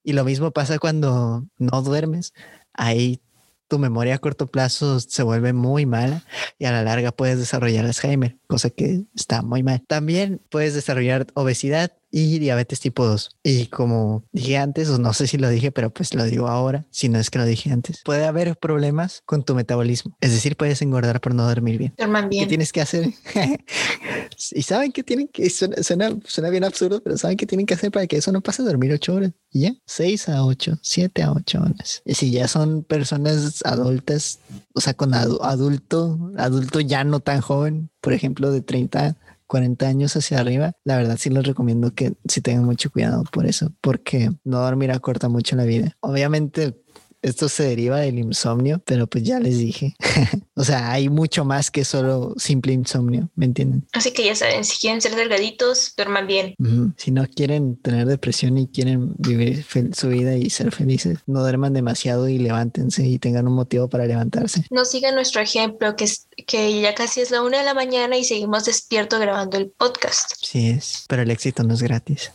Y 0.04 0.14
lo 0.14 0.24
mismo 0.26 0.52
pasa 0.52 0.80
cuando 0.80 1.46
no 1.58 1.82
duermes. 1.82 2.34
Ahí 2.74 3.22
tu 3.68 3.80
memoria 3.80 4.16
a 4.16 4.20
corto 4.20 4.48
plazo 4.48 5.00
se 5.00 5.24
vuelve 5.24 5.54
muy 5.54 5.86
mala 5.86 6.24
y 6.60 6.66
a 6.66 6.72
la 6.72 6.84
larga 6.84 7.12
puedes 7.12 7.40
desarrollar 7.40 7.86
Alzheimer, 7.86 8.38
cosa 8.48 8.70
que 8.70 9.06
está 9.16 9.42
muy 9.42 9.64
mal. 9.64 9.82
También 9.88 10.42
puedes 10.50 10.74
desarrollar 10.74 11.28
obesidad 11.34 11.92
y 12.16 12.38
diabetes 12.38 12.80
tipo 12.80 13.08
2. 13.08 13.38
Y 13.42 13.66
como 13.66 14.24
dije 14.32 14.58
antes, 14.58 14.88
o 14.90 15.00
no 15.00 15.14
sé 15.14 15.26
si 15.26 15.38
lo 15.40 15.50
dije, 15.50 15.72
pero 15.72 15.90
pues 15.90 16.14
lo 16.14 16.24
digo 16.26 16.48
ahora, 16.48 16.86
si 16.92 17.10
no 17.10 17.18
es 17.18 17.32
que 17.32 17.40
lo 17.40 17.46
dije 17.46 17.72
antes, 17.72 18.02
puede 18.06 18.26
haber 18.26 18.56
problemas 18.56 19.24
con 19.26 19.44
tu 19.44 19.56
metabolismo. 19.56 20.16
Es 20.22 20.32
decir, 20.32 20.56
puedes 20.56 20.84
engordar 20.84 21.22
por 21.22 21.34
no 21.34 21.48
dormir 21.48 21.80
bien. 21.80 21.96
Duerman 21.98 22.30
bien. 22.30 22.44
¿Qué 22.44 22.50
tienes 22.50 22.72
que 22.72 22.82
hacer? 22.82 23.10
y 24.52 24.62
saben 24.62 24.92
que 24.92 25.02
tienen 25.02 25.28
que, 25.28 25.50
suena, 25.50 25.78
suena, 26.24 26.50
bien 26.52 26.64
absurdo, 26.64 27.02
pero 27.02 27.18
saben 27.18 27.36
que 27.36 27.48
tienen 27.48 27.66
que 27.66 27.74
hacer 27.74 27.90
para 27.90 28.06
que 28.06 28.18
eso 28.18 28.32
no 28.32 28.42
pase 28.42 28.62
dormir 28.62 28.94
ocho 28.94 29.16
horas. 29.16 29.32
Y 29.50 29.62
ya, 29.62 29.76
seis 29.88 30.30
a 30.30 30.46
ocho, 30.46 30.78
siete 30.84 31.24
a 31.24 31.32
ocho 31.32 31.62
horas. 31.62 32.04
Y 32.06 32.14
si 32.14 32.30
ya 32.30 32.48
son 32.48 32.84
personas 32.84 33.66
adultas, 33.66 34.38
o 34.76 34.82
sea, 34.82 34.94
con 34.94 35.16
adulto, 35.16 36.32
adulto 36.38 36.80
ya 36.80 37.04
no 37.04 37.22
tan 37.22 37.42
joven, 37.42 37.90
por 38.02 38.14
ejemplo, 38.14 38.52
de 38.52 38.62
30 38.62 39.18
40 39.54 39.86
años 39.86 40.16
hacia 40.16 40.40
arriba, 40.40 40.72
la 40.84 40.98
verdad 40.98 41.16
sí 41.16 41.30
les 41.30 41.46
recomiendo 41.46 41.94
que 41.94 42.16
si 42.28 42.42
tengan 42.42 42.66
mucho 42.66 42.90
cuidado 42.90 43.24
por 43.32 43.46
eso, 43.46 43.72
porque 43.82 44.32
no 44.44 44.58
dormir 44.58 44.90
acorta 44.90 45.30
mucho 45.30 45.56
la 45.56 45.64
vida. 45.64 45.96
Obviamente 46.00 46.83
esto 47.24 47.50
se 47.50 47.64
deriva 47.64 48.00
del 48.02 48.20
insomnio, 48.20 48.82
pero 48.86 49.08
pues 49.08 49.24
ya 49.24 49.40
les 49.40 49.58
dije. 49.58 49.96
o 50.56 50.64
sea, 50.64 50.92
hay 50.92 51.10
mucho 51.10 51.46
más 51.46 51.72
que 51.72 51.86
solo 51.86 52.36
simple 52.38 52.74
insomnio, 52.74 53.30
¿me 53.36 53.46
entienden? 53.46 53.88
Así 53.94 54.12
que 54.12 54.26
ya 54.26 54.36
saben, 54.36 54.64
si 54.64 54.80
quieren 54.80 55.02
ser 55.02 55.16
delgaditos, 55.16 55.94
duerman 55.96 56.28
bien. 56.28 56.56
Si 56.98 57.12
no 57.12 57.26
quieren 57.28 57.78
tener 57.78 58.08
depresión 58.08 58.58
y 58.58 58.68
quieren 58.68 59.16
vivir 59.18 59.66
su 59.96 60.10
vida 60.10 60.36
y 60.36 60.50
ser 60.50 60.72
felices, 60.72 61.20
no 61.26 61.42
duerman 61.42 61.74
demasiado 61.74 62.28
y 62.28 62.38
levántense 62.38 63.08
y 63.08 63.18
tengan 63.20 63.48
un 63.48 63.54
motivo 63.54 63.88
para 63.88 64.06
levantarse. 64.06 64.66
No 64.70 64.84
sigan 64.84 65.16
nuestro 65.16 65.42
ejemplo, 65.42 65.96
que, 65.96 66.04
es, 66.04 66.28
que 66.46 66.82
ya 66.82 66.94
casi 66.94 67.22
es 67.22 67.32
la 67.32 67.42
una 67.42 67.60
de 67.60 67.66
la 67.66 67.74
mañana 67.74 68.18
y 68.18 68.26
seguimos 68.26 68.66
despierto 68.66 69.18
grabando 69.18 69.58
el 69.58 69.70
podcast. 69.70 70.34
Sí 70.42 70.70
es, 70.70 71.06
pero 71.08 71.22
el 71.22 71.32
éxito 71.32 71.64
no 71.64 71.74
es 71.74 71.82
gratis. 71.82 72.32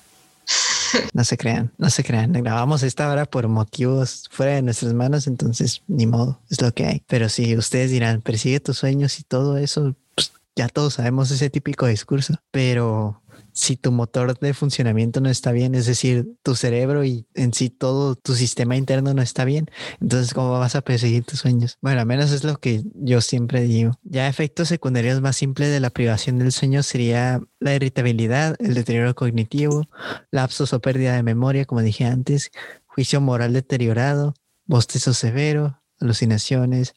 No 1.12 1.24
se 1.24 1.36
crean, 1.36 1.72
no 1.78 1.90
se 1.90 2.04
crean. 2.04 2.32
Grabamos 2.32 2.82
esta 2.82 3.10
hora 3.10 3.26
por 3.26 3.48
motivos 3.48 4.28
fuera 4.30 4.54
de 4.54 4.62
nuestras 4.62 4.94
manos, 4.94 5.26
entonces 5.26 5.82
ni 5.86 6.06
modo, 6.06 6.40
es 6.50 6.60
lo 6.62 6.72
que 6.72 6.86
hay. 6.86 7.02
Pero 7.06 7.28
si 7.28 7.56
ustedes 7.56 7.90
dirán, 7.90 8.22
persigue 8.22 8.60
tus 8.60 8.78
sueños 8.78 9.18
y 9.20 9.22
todo 9.22 9.58
eso, 9.58 9.94
pues 10.14 10.32
ya 10.56 10.68
todos 10.68 10.94
sabemos 10.94 11.30
ese 11.30 11.50
típico 11.50 11.86
discurso. 11.86 12.34
Pero 12.50 13.22
si 13.58 13.76
tu 13.76 13.90
motor 13.90 14.38
de 14.38 14.54
funcionamiento 14.54 15.20
no 15.20 15.28
está 15.28 15.50
bien, 15.50 15.74
es 15.74 15.86
decir, 15.86 16.28
tu 16.44 16.54
cerebro 16.54 17.04
y 17.04 17.26
en 17.34 17.52
sí 17.52 17.70
todo 17.70 18.14
tu 18.14 18.34
sistema 18.34 18.76
interno 18.76 19.14
no 19.14 19.20
está 19.20 19.44
bien, 19.44 19.68
entonces 20.00 20.32
¿cómo 20.32 20.52
vas 20.52 20.76
a 20.76 20.82
perseguir 20.82 21.24
tus 21.24 21.40
sueños? 21.40 21.76
Bueno, 21.82 22.00
al 22.00 22.06
menos 22.06 22.30
es 22.30 22.44
lo 22.44 22.58
que 22.58 22.84
yo 22.94 23.20
siempre 23.20 23.62
digo. 23.62 23.98
Ya 24.04 24.28
efectos 24.28 24.68
secundarios 24.68 25.20
más 25.20 25.36
simples 25.36 25.70
de 25.70 25.80
la 25.80 25.90
privación 25.90 26.38
del 26.38 26.52
sueño 26.52 26.84
sería 26.84 27.40
la 27.58 27.74
irritabilidad, 27.74 28.54
el 28.60 28.74
deterioro 28.74 29.16
cognitivo, 29.16 29.88
lapsos 30.30 30.72
o 30.72 30.80
pérdida 30.80 31.16
de 31.16 31.24
memoria, 31.24 31.64
como 31.64 31.82
dije 31.82 32.04
antes, 32.04 32.52
juicio 32.86 33.20
moral 33.20 33.54
deteriorado, 33.54 34.34
bostezo 34.66 35.14
severo, 35.14 35.77
alucinaciones, 36.00 36.94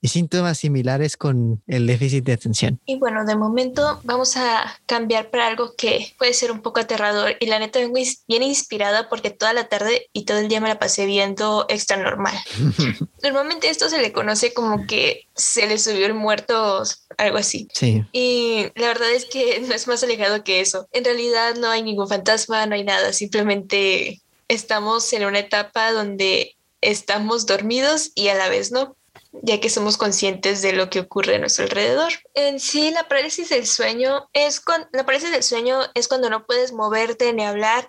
y 0.00 0.08
síntomas 0.08 0.58
similares 0.58 1.16
con 1.16 1.62
el 1.66 1.86
déficit 1.86 2.24
de 2.24 2.32
atención. 2.32 2.80
Y 2.86 2.96
bueno, 2.98 3.24
de 3.24 3.34
momento 3.34 4.00
vamos 4.04 4.36
a 4.36 4.78
cambiar 4.86 5.30
para 5.30 5.48
algo 5.48 5.74
que 5.76 6.14
puede 6.18 6.34
ser 6.34 6.52
un 6.52 6.62
poco 6.62 6.80
aterrador. 6.80 7.36
Y 7.40 7.46
la 7.46 7.58
neta 7.58 7.80
vengo 7.80 7.98
bien 8.28 8.42
inspirada 8.42 9.08
porque 9.08 9.30
toda 9.30 9.52
la 9.52 9.68
tarde 9.68 10.08
y 10.12 10.24
todo 10.24 10.38
el 10.38 10.48
día 10.48 10.60
me 10.60 10.68
la 10.68 10.78
pasé 10.78 11.06
viendo 11.06 11.66
extra 11.68 11.96
normal. 11.96 12.34
Normalmente 13.22 13.70
esto 13.70 13.88
se 13.88 14.00
le 14.00 14.12
conoce 14.12 14.54
como 14.54 14.86
que 14.86 15.26
se 15.34 15.66
le 15.66 15.78
subió 15.78 16.06
el 16.06 16.14
muerto, 16.14 16.84
algo 17.16 17.38
así. 17.38 17.68
Sí. 17.72 18.04
Y 18.12 18.66
la 18.76 18.86
verdad 18.86 19.10
es 19.10 19.24
que 19.24 19.60
no 19.66 19.74
es 19.74 19.88
más 19.88 20.04
alejado 20.04 20.44
que 20.44 20.60
eso. 20.60 20.88
En 20.92 21.04
realidad 21.04 21.56
no 21.56 21.68
hay 21.70 21.82
ningún 21.82 22.08
fantasma, 22.08 22.66
no 22.66 22.76
hay 22.76 22.84
nada. 22.84 23.12
Simplemente 23.12 24.22
estamos 24.46 25.12
en 25.12 25.24
una 25.26 25.40
etapa 25.40 25.90
donde 25.90 26.56
estamos 26.80 27.46
dormidos 27.46 28.12
y 28.14 28.28
a 28.28 28.34
la 28.34 28.48
vez 28.48 28.72
no 28.72 28.96
ya 29.42 29.60
que 29.60 29.70
somos 29.70 29.96
conscientes 29.96 30.62
de 30.62 30.72
lo 30.72 30.90
que 30.90 31.00
ocurre 31.00 31.36
a 31.36 31.38
nuestro 31.38 31.64
alrededor. 31.64 32.12
En 32.34 32.60
sí, 32.60 32.90
la 32.90 33.08
parálisis 33.08 33.50
del 33.50 33.66
sueño 33.66 34.28
es 34.32 34.60
con, 34.60 34.86
la 34.92 35.04
parálisis 35.04 35.30
del 35.30 35.42
sueño 35.42 35.80
es 35.94 36.08
cuando 36.08 36.30
no 36.30 36.46
puedes 36.46 36.72
moverte 36.72 37.32
ni 37.32 37.44
hablar 37.44 37.88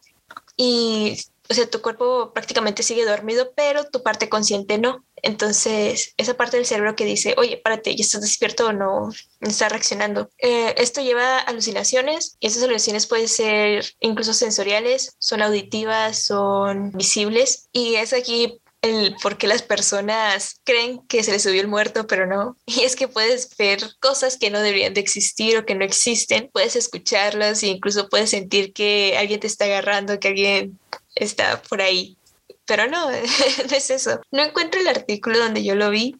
y 0.57 1.17
o 1.51 1.55
sea, 1.55 1.67
tu 1.67 1.81
cuerpo 1.81 2.31
prácticamente 2.31 2.83
sigue 2.83 3.05
dormido, 3.05 3.53
pero 3.55 3.83
tu 3.83 4.03
parte 4.03 4.29
consciente 4.29 4.77
no. 4.77 5.03
Entonces, 5.15 6.13
esa 6.17 6.35
parte 6.35 6.57
del 6.57 6.67
cerebro 6.67 6.95
que 6.95 7.05
dice, 7.05 7.33
oye, 7.39 7.57
párate, 7.57 7.95
ya 7.95 8.03
estás 8.03 8.21
despierto 8.21 8.67
o 8.67 8.71
no, 8.71 9.09
no 9.39 9.49
está 9.49 9.67
reaccionando. 9.67 10.29
Eh, 10.37 10.75
esto 10.77 11.01
lleva 11.01 11.39
a 11.39 11.41
alucinaciones 11.41 12.37
y 12.39 12.45
esas 12.45 12.61
alucinaciones 12.61 13.07
pueden 13.07 13.27
ser 13.27 13.83
incluso 13.99 14.35
sensoriales, 14.35 15.15
son 15.17 15.41
auditivas, 15.41 16.23
son 16.23 16.91
visibles. 16.91 17.67
Y 17.73 17.95
es 17.95 18.13
aquí 18.13 18.61
el 18.81 19.15
por 19.21 19.37
qué 19.37 19.47
las 19.47 19.61
personas 19.61 20.61
creen 20.63 21.05
que 21.07 21.23
se 21.23 21.31
les 21.31 21.43
subió 21.43 21.61
el 21.61 21.67
muerto, 21.67 22.07
pero 22.07 22.25
no. 22.25 22.57
Y 22.65 22.81
es 22.83 22.95
que 22.95 23.07
puedes 23.07 23.55
ver 23.57 23.79
cosas 23.99 24.37
que 24.37 24.49
no 24.49 24.59
deberían 24.61 24.93
de 24.93 25.01
existir 25.01 25.57
o 25.57 25.65
que 25.65 25.75
no 25.75 25.85
existen, 25.85 26.49
puedes 26.51 26.75
escucharlas 26.75 27.63
e 27.63 27.67
incluso 27.67 28.09
puedes 28.09 28.29
sentir 28.29 28.73
que 28.73 29.15
alguien 29.17 29.39
te 29.39 29.47
está 29.47 29.65
agarrando, 29.65 30.19
que 30.19 30.29
alguien 30.29 30.79
está 31.15 31.61
por 31.63 31.81
ahí. 31.81 32.17
Pero 32.65 32.87
no, 32.87 33.09
no 33.11 33.75
es 33.75 33.89
eso. 33.89 34.21
No 34.31 34.43
encuentro 34.43 34.79
el 34.79 34.87
artículo 34.87 35.39
donde 35.39 35.63
yo 35.63 35.75
lo 35.75 35.89
vi, 35.89 36.15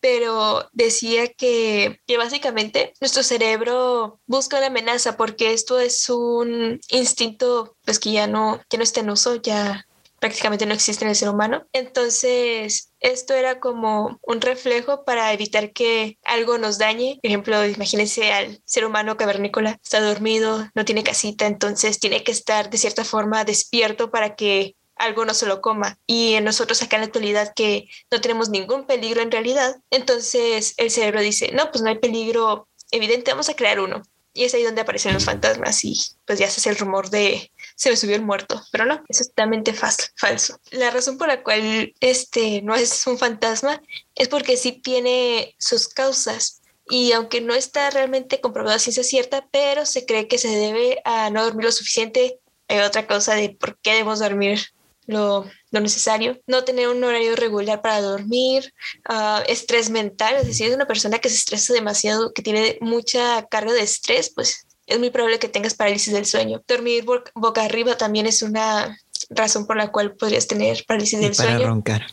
pero 0.00 0.68
decía 0.72 1.28
que, 1.28 2.00
que, 2.08 2.16
básicamente 2.16 2.92
nuestro 3.00 3.22
cerebro 3.22 4.18
busca 4.26 4.58
una 4.58 4.66
amenaza 4.66 5.16
porque 5.16 5.52
esto 5.52 5.78
es 5.78 6.08
un 6.10 6.80
instinto 6.90 7.76
pues 7.84 8.00
que 8.00 8.10
ya 8.10 8.26
no, 8.26 8.60
que 8.68 8.78
no 8.78 8.82
está 8.82 8.98
en 9.00 9.10
uso, 9.10 9.36
ya 9.36 9.86
prácticamente 10.22 10.66
no 10.66 10.74
existe 10.74 11.04
en 11.04 11.10
el 11.10 11.16
ser 11.16 11.30
humano. 11.30 11.66
Entonces, 11.72 12.92
esto 13.00 13.34
era 13.34 13.58
como 13.58 14.20
un 14.22 14.40
reflejo 14.40 15.04
para 15.04 15.32
evitar 15.32 15.72
que 15.72 16.16
algo 16.22 16.58
nos 16.58 16.78
dañe. 16.78 17.18
Por 17.20 17.28
ejemplo, 17.28 17.66
imagínense 17.66 18.32
al 18.32 18.62
ser 18.64 18.84
humano 18.84 19.16
cavernícola, 19.16 19.80
está 19.82 20.00
dormido, 20.00 20.70
no 20.76 20.84
tiene 20.84 21.02
casita, 21.02 21.48
entonces 21.48 21.98
tiene 21.98 22.22
que 22.22 22.30
estar 22.30 22.70
de 22.70 22.78
cierta 22.78 23.04
forma 23.04 23.44
despierto 23.44 24.12
para 24.12 24.36
que 24.36 24.76
algo 24.94 25.24
no 25.24 25.34
se 25.34 25.46
lo 25.46 25.60
coma. 25.60 25.98
Y 26.06 26.34
en 26.34 26.44
nosotros 26.44 26.80
acá 26.82 26.96
en 26.96 27.00
la 27.02 27.06
actualidad 27.06 27.52
que 27.56 27.88
no 28.08 28.20
tenemos 28.20 28.48
ningún 28.48 28.86
peligro 28.86 29.22
en 29.22 29.32
realidad, 29.32 29.74
entonces 29.90 30.74
el 30.76 30.92
cerebro 30.92 31.20
dice, 31.20 31.50
no, 31.52 31.72
pues 31.72 31.82
no 31.82 31.90
hay 31.90 31.98
peligro 31.98 32.68
evidente, 32.92 33.32
vamos 33.32 33.48
a 33.48 33.56
crear 33.56 33.80
uno. 33.80 34.02
Y 34.34 34.44
es 34.44 34.54
ahí 34.54 34.62
donde 34.62 34.80
aparecen 34.82 35.14
los 35.14 35.24
fantasmas 35.24 35.84
y 35.84 36.00
pues 36.24 36.38
ya 36.38 36.48
se 36.48 36.60
hace 36.60 36.70
el 36.70 36.78
rumor 36.78 37.10
de 37.10 37.51
se 37.82 37.90
me 37.90 37.96
subió 37.96 38.14
el 38.14 38.22
muerto, 38.22 38.62
pero 38.70 38.84
no, 38.84 39.02
es 39.08 39.26
totalmente 39.26 39.72
falso. 39.74 40.60
La 40.70 40.92
razón 40.92 41.18
por 41.18 41.26
la 41.26 41.42
cual 41.42 41.92
este 41.98 42.62
no 42.62 42.76
es 42.76 43.04
un 43.08 43.18
fantasma 43.18 43.82
es 44.14 44.28
porque 44.28 44.56
sí 44.56 44.70
tiene 44.70 45.56
sus 45.58 45.88
causas 45.88 46.62
y 46.88 47.10
aunque 47.10 47.40
no 47.40 47.54
está 47.54 47.90
realmente 47.90 48.40
comprobado 48.40 48.76
a 48.76 48.78
ciencia 48.78 49.02
cierta, 49.02 49.48
pero 49.50 49.84
se 49.84 50.06
cree 50.06 50.28
que 50.28 50.38
se 50.38 50.46
debe 50.46 51.02
a 51.04 51.30
no 51.30 51.42
dormir 51.42 51.64
lo 51.64 51.72
suficiente. 51.72 52.38
Hay 52.68 52.78
otra 52.78 53.08
causa 53.08 53.34
de 53.34 53.50
por 53.50 53.76
qué 53.80 53.94
debemos 53.94 54.20
dormir 54.20 54.60
lo, 55.06 55.50
lo, 55.72 55.80
necesario, 55.80 56.40
no 56.46 56.62
tener 56.62 56.86
un 56.86 57.02
horario 57.02 57.34
regular 57.34 57.82
para 57.82 58.00
dormir, 58.00 58.72
ah, 59.08 59.42
estrés 59.48 59.90
mental, 59.90 60.36
es 60.36 60.46
decir, 60.46 60.68
es 60.68 60.76
una 60.76 60.86
persona 60.86 61.18
que 61.18 61.28
se 61.28 61.34
estresa 61.34 61.72
demasiado, 61.72 62.32
que 62.32 62.42
tiene 62.42 62.78
mucha 62.80 63.44
carga 63.48 63.72
de 63.72 63.82
estrés, 63.82 64.30
pues 64.32 64.68
es 64.86 64.98
muy 64.98 65.10
probable 65.10 65.38
que 65.38 65.48
tengas 65.48 65.74
parálisis 65.74 66.12
del 66.12 66.26
sueño. 66.26 66.62
Dormir 66.66 67.04
boca 67.34 67.64
arriba 67.64 67.96
también 67.96 68.26
es 68.26 68.42
una 68.42 68.98
razón 69.30 69.66
por 69.66 69.76
la 69.76 69.90
cual 69.90 70.14
podrías 70.14 70.46
tener 70.46 70.84
parálisis 70.86 71.20
del 71.20 71.34
sueño. 71.34 71.50
Y 71.50 71.58
para 71.58 71.68
roncar. 71.68 72.06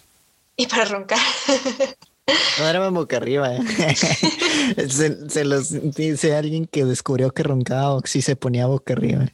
Y 0.56 0.68
para 0.68 0.86
roncar. 0.86 1.20
No 2.60 2.68
era 2.68 2.90
boca 2.90 3.18
arriba. 3.18 3.56
¿eh? 3.56 3.62
se, 4.88 5.30
se, 5.30 5.46
los 5.46 5.96
dice 5.96 6.36
alguien 6.36 6.68
que 6.68 6.86
descubrió 6.86 7.32
que 7.32 7.42
roncaba 7.42 7.96
o 7.96 8.02
si 8.06 8.22
se 8.22 8.36
ponía 8.36 8.68
boca 8.68 8.94
arriba. 8.94 9.26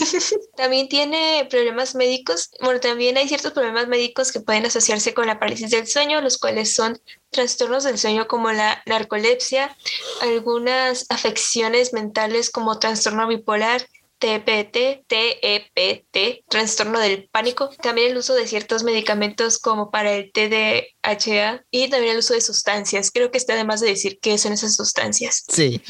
También 0.56 0.88
tiene 0.88 1.46
problemas 1.50 1.94
médicos. 1.94 2.50
Bueno, 2.62 2.80
también 2.80 3.16
hay 3.16 3.28
ciertos 3.28 3.52
problemas 3.52 3.88
médicos 3.88 4.32
que 4.32 4.40
pueden 4.40 4.66
asociarse 4.66 5.14
con 5.14 5.26
la 5.26 5.38
parálisis 5.38 5.70
del 5.70 5.86
sueño, 5.86 6.20
los 6.20 6.38
cuales 6.38 6.74
son 6.74 7.00
trastornos 7.30 7.84
del 7.84 7.98
sueño 7.98 8.26
como 8.26 8.52
la 8.52 8.82
narcolepsia, 8.86 9.76
algunas 10.20 11.06
afecciones 11.08 11.92
mentales 11.92 12.50
como 12.50 12.78
trastorno 12.78 13.26
bipolar, 13.28 13.86
TPT, 14.18 15.06
TEPT, 15.06 16.44
trastorno 16.48 16.98
del 16.98 17.28
pánico, 17.32 17.70
también 17.82 18.10
el 18.10 18.18
uso 18.18 18.34
de 18.34 18.46
ciertos 18.46 18.82
medicamentos 18.82 19.58
como 19.58 19.90
para 19.90 20.12
el 20.12 20.30
TDHA 20.30 21.64
y 21.70 21.88
también 21.88 22.12
el 22.12 22.18
uso 22.18 22.34
de 22.34 22.42
sustancias. 22.42 23.10
Creo 23.10 23.30
que 23.30 23.38
está 23.38 23.54
además 23.54 23.80
de 23.80 23.88
decir 23.88 24.18
qué 24.20 24.36
son 24.36 24.52
esas 24.52 24.76
sustancias. 24.76 25.44
Sí, 25.48 25.80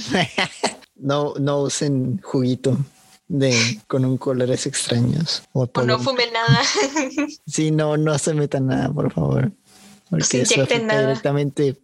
no, 0.94 1.34
no 1.40 1.62
usen 1.62 2.20
juguito 2.22 2.78
de 3.30 3.80
con 3.86 4.04
un 4.04 4.18
colores 4.18 4.66
extraños. 4.66 5.44
O, 5.52 5.68
no 5.84 6.00
fumen 6.00 6.32
nada. 6.32 6.62
sí, 7.46 7.70
no, 7.70 7.96
no 7.96 8.18
se 8.18 8.34
metan 8.34 8.66
nada, 8.66 8.92
por 8.92 9.12
favor. 9.12 9.52
Porque 10.10 10.42
eso 10.42 10.62
afecta 10.62 11.00
directamente 11.00 11.76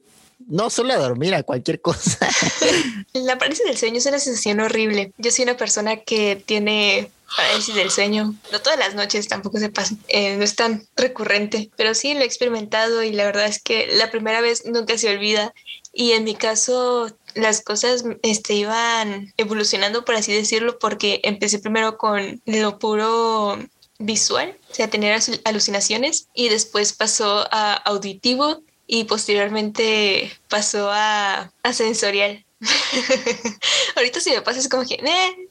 no 0.48 0.70
solo 0.70 0.92
a 0.92 0.96
dormir, 0.96 1.34
a 1.34 1.44
cualquier 1.44 1.80
cosa. 1.80 2.28
La 3.12 3.38
parálisis 3.38 3.64
del 3.64 3.76
sueño 3.76 3.98
es 3.98 4.06
una 4.06 4.18
sensación 4.18 4.60
horrible. 4.60 5.12
Yo 5.18 5.30
soy 5.30 5.44
una 5.44 5.56
persona 5.56 5.98
que 5.98 6.42
tiene 6.44 7.10
parálisis 7.36 7.74
del 7.76 7.90
sueño. 7.90 8.34
No 8.50 8.60
todas 8.60 8.78
las 8.78 8.96
noches 8.96 9.28
tampoco 9.28 9.58
se 9.58 9.68
pasa. 9.68 9.94
Eh, 10.08 10.36
no 10.36 10.42
es 10.42 10.56
tan 10.56 10.84
recurrente, 10.96 11.70
pero 11.76 11.94
sí 11.94 12.14
lo 12.14 12.20
he 12.20 12.24
experimentado 12.24 13.04
y 13.04 13.12
la 13.12 13.24
verdad 13.24 13.46
es 13.46 13.62
que 13.62 13.88
la 13.96 14.10
primera 14.10 14.40
vez 14.40 14.66
nunca 14.66 14.98
se 14.98 15.10
olvida. 15.14 15.54
Y 15.92 16.12
en 16.12 16.24
mi 16.24 16.34
caso, 16.34 17.16
las 17.36 17.60
cosas 17.62 18.04
este, 18.22 18.54
iban 18.54 19.32
evolucionando, 19.36 20.04
por 20.04 20.14
así 20.14 20.32
decirlo, 20.32 20.78
porque 20.78 21.20
empecé 21.22 21.58
primero 21.58 21.98
con 21.98 22.40
lo 22.46 22.78
puro 22.78 23.58
visual, 23.98 24.56
o 24.70 24.74
sea, 24.74 24.90
tener 24.90 25.18
alucinaciones, 25.44 26.28
y 26.34 26.48
después 26.48 26.92
pasó 26.92 27.46
a 27.50 27.74
auditivo 27.74 28.62
y 28.86 29.04
posteriormente 29.04 30.32
pasó 30.48 30.90
a, 30.90 31.52
a 31.62 31.72
sensorial. 31.72 32.44
Ahorita 33.96 34.20
si 34.20 34.30
me 34.30 34.42
pasa 34.42 34.58
es 34.58 34.68
como 34.68 34.84
que, 34.84 34.94
eh, 34.94 35.48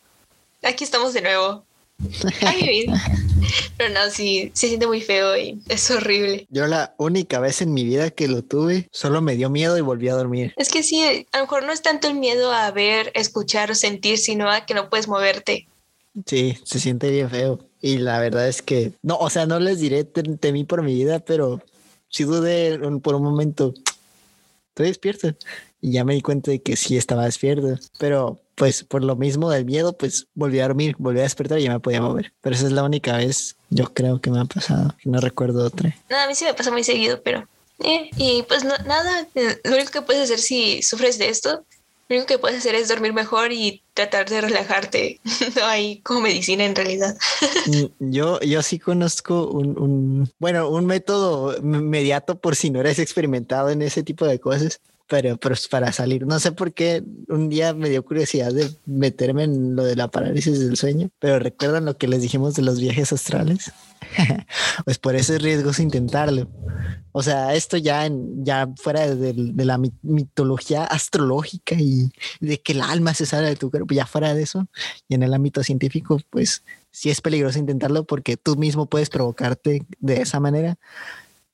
aquí 0.63 0.83
estamos 0.83 1.13
de 1.13 1.21
nuevo. 1.21 1.63
Ay, 2.41 2.87
Pero 3.77 3.93
no, 3.93 4.09
sí, 4.09 4.51
se 4.53 4.67
siente 4.67 4.87
muy 4.87 5.01
feo 5.01 5.37
y 5.37 5.61
es 5.67 5.89
horrible. 5.91 6.47
Yo 6.49 6.67
la 6.67 6.95
única 6.97 7.39
vez 7.39 7.61
en 7.61 7.73
mi 7.73 7.83
vida 7.83 8.11
que 8.11 8.27
lo 8.27 8.43
tuve, 8.43 8.87
solo 8.91 9.21
me 9.21 9.35
dio 9.35 9.49
miedo 9.49 9.77
y 9.77 9.81
volví 9.81 10.09
a 10.09 10.15
dormir. 10.15 10.53
Es 10.57 10.69
que 10.69 10.83
sí, 10.83 11.03
a 11.31 11.37
lo 11.37 11.43
mejor 11.43 11.63
no 11.63 11.71
es 11.71 11.81
tanto 11.81 12.07
el 12.07 12.15
miedo 12.15 12.51
a 12.51 12.71
ver, 12.71 13.11
escuchar 13.15 13.71
o 13.71 13.75
sentir, 13.75 14.17
sino 14.17 14.49
a 14.49 14.65
que 14.65 14.73
no 14.73 14.89
puedes 14.89 15.07
moverte. 15.07 15.67
Sí, 16.25 16.57
se 16.63 16.79
siente 16.79 17.09
bien 17.09 17.29
feo. 17.29 17.59
Y 17.81 17.97
la 17.97 18.19
verdad 18.19 18.47
es 18.47 18.61
que, 18.61 18.93
no, 19.01 19.17
o 19.17 19.29
sea, 19.29 19.45
no 19.45 19.59
les 19.59 19.79
diré 19.79 20.03
temí 20.05 20.63
por 20.63 20.81
mi 20.81 20.93
vida, 20.93 21.19
pero 21.19 21.61
sí 22.07 22.23
dudé 22.23 22.79
por 23.01 23.15
un 23.15 23.23
momento. 23.23 23.73
Estoy 24.69 24.87
despierto. 24.87 25.35
Y 25.81 25.91
ya 25.91 26.03
me 26.03 26.15
di 26.15 26.21
cuenta 26.21 26.51
de 26.51 26.61
que 26.61 26.77
sí 26.77 26.97
estaba 26.97 27.25
despierto. 27.25 27.77
Pero 27.99 28.39
pues 28.55 28.83
por 28.83 29.03
lo 29.03 29.15
mismo 29.15 29.49
del 29.49 29.65
miedo, 29.65 29.93
pues 29.93 30.27
volví 30.33 30.59
a 30.59 30.67
dormir, 30.67 30.95
volví 30.97 31.19
a 31.19 31.23
despertar 31.23 31.59
y 31.59 31.63
ya 31.63 31.73
me 31.73 31.79
podía 31.79 32.01
mover. 32.01 32.33
Pero 32.41 32.55
esa 32.55 32.65
es 32.65 32.71
la 32.71 32.83
única 32.83 33.17
vez, 33.17 33.55
yo 33.69 33.93
creo 33.93 34.19
que 34.19 34.31
me 34.31 34.39
ha 34.39 34.45
pasado. 34.45 34.95
No 35.03 35.19
recuerdo 35.19 35.65
otra. 35.65 35.95
No, 36.09 36.17
a 36.17 36.27
mí 36.27 36.35
sí 36.35 36.45
me 36.45 36.53
pasa 36.53 36.71
muy 36.71 36.83
seguido, 36.83 37.21
pero... 37.21 37.47
Eh, 37.83 38.09
y 38.15 38.43
pues 38.43 38.63
nada, 38.63 39.27
lo 39.65 39.73
único 39.73 39.91
que 39.91 40.01
puedes 40.01 40.23
hacer 40.23 40.39
si 40.39 40.81
sufres 40.81 41.17
de 41.17 41.27
esto, 41.27 41.65
lo 42.07 42.15
único 42.15 42.27
que 42.27 42.37
puedes 42.37 42.59
hacer 42.59 42.75
es 42.75 42.87
dormir 42.87 43.11
mejor 43.11 43.51
y 43.51 43.81
tratar 43.93 44.29
de 44.29 44.39
relajarte. 44.39 45.19
no 45.57 45.65
hay 45.65 45.99
como 46.01 46.21
medicina 46.21 46.65
en 46.65 46.75
realidad. 46.75 47.17
Mm, 47.65 48.11
yo, 48.11 48.39
yo 48.41 48.61
sí 48.61 48.77
conozco 48.77 49.47
un, 49.47 49.79
un, 49.79 50.31
bueno, 50.37 50.69
un 50.69 50.85
método 50.85 51.57
inmediato 51.57 52.37
por 52.37 52.55
si 52.55 52.69
no 52.69 52.79
eres 52.79 52.99
experimentado 52.99 53.71
en 53.71 53.81
ese 53.81 54.03
tipo 54.03 54.27
de 54.27 54.39
cosas 54.39 54.81
pero, 55.07 55.37
pero 55.37 55.55
para 55.69 55.91
salir. 55.91 56.25
No 56.25 56.39
sé 56.39 56.51
por 56.51 56.73
qué 56.73 57.03
un 57.27 57.49
día 57.49 57.73
me 57.73 57.89
dio 57.89 58.03
curiosidad 58.03 58.51
de 58.51 58.69
meterme 58.85 59.43
en 59.43 59.75
lo 59.75 59.83
de 59.83 59.95
la 59.95 60.09
parálisis 60.09 60.59
del 60.59 60.77
sueño, 60.77 61.09
pero 61.19 61.39
recuerdan 61.39 61.85
lo 61.85 61.97
que 61.97 62.07
les 62.07 62.21
dijimos 62.21 62.55
de 62.55 62.63
los 62.63 62.79
viajes 62.79 63.13
astrales. 63.13 63.71
pues 64.85 64.97
por 64.97 65.15
eso 65.15 65.35
es 65.35 65.41
riesgoso 65.41 65.81
intentarlo. 65.81 66.49
O 67.11 67.23
sea, 67.23 67.53
esto 67.55 67.77
ya, 67.77 68.05
en, 68.05 68.43
ya 68.43 68.67
fuera 68.77 69.07
de, 69.15 69.33
de, 69.33 69.65
la 69.65 69.79
mitología 70.01 70.83
astrológica 70.85 71.75
y 71.75 72.11
de 72.39 72.59
que 72.61 72.73
el 72.73 72.81
alma 72.81 73.13
se 73.13 73.25
sale 73.25 73.47
de 73.47 73.55
tu 73.55 73.71
cuerpo, 73.71 73.93
ya 73.93 74.05
fuera 74.05 74.33
de 74.33 74.43
eso, 74.43 74.67
y 75.07 75.15
en 75.15 75.23
el 75.23 75.33
ámbito 75.33 75.63
científico, 75.63 76.19
pues 76.29 76.63
sí 76.91 77.09
es 77.09 77.21
peligroso 77.21 77.59
intentarlo 77.59 78.05
porque 78.05 78.37
tú 78.37 78.55
mismo 78.55 78.87
puedes 78.87 79.09
provocarte 79.09 79.85
de 79.99 80.21
esa 80.21 80.39
manera. 80.39 80.77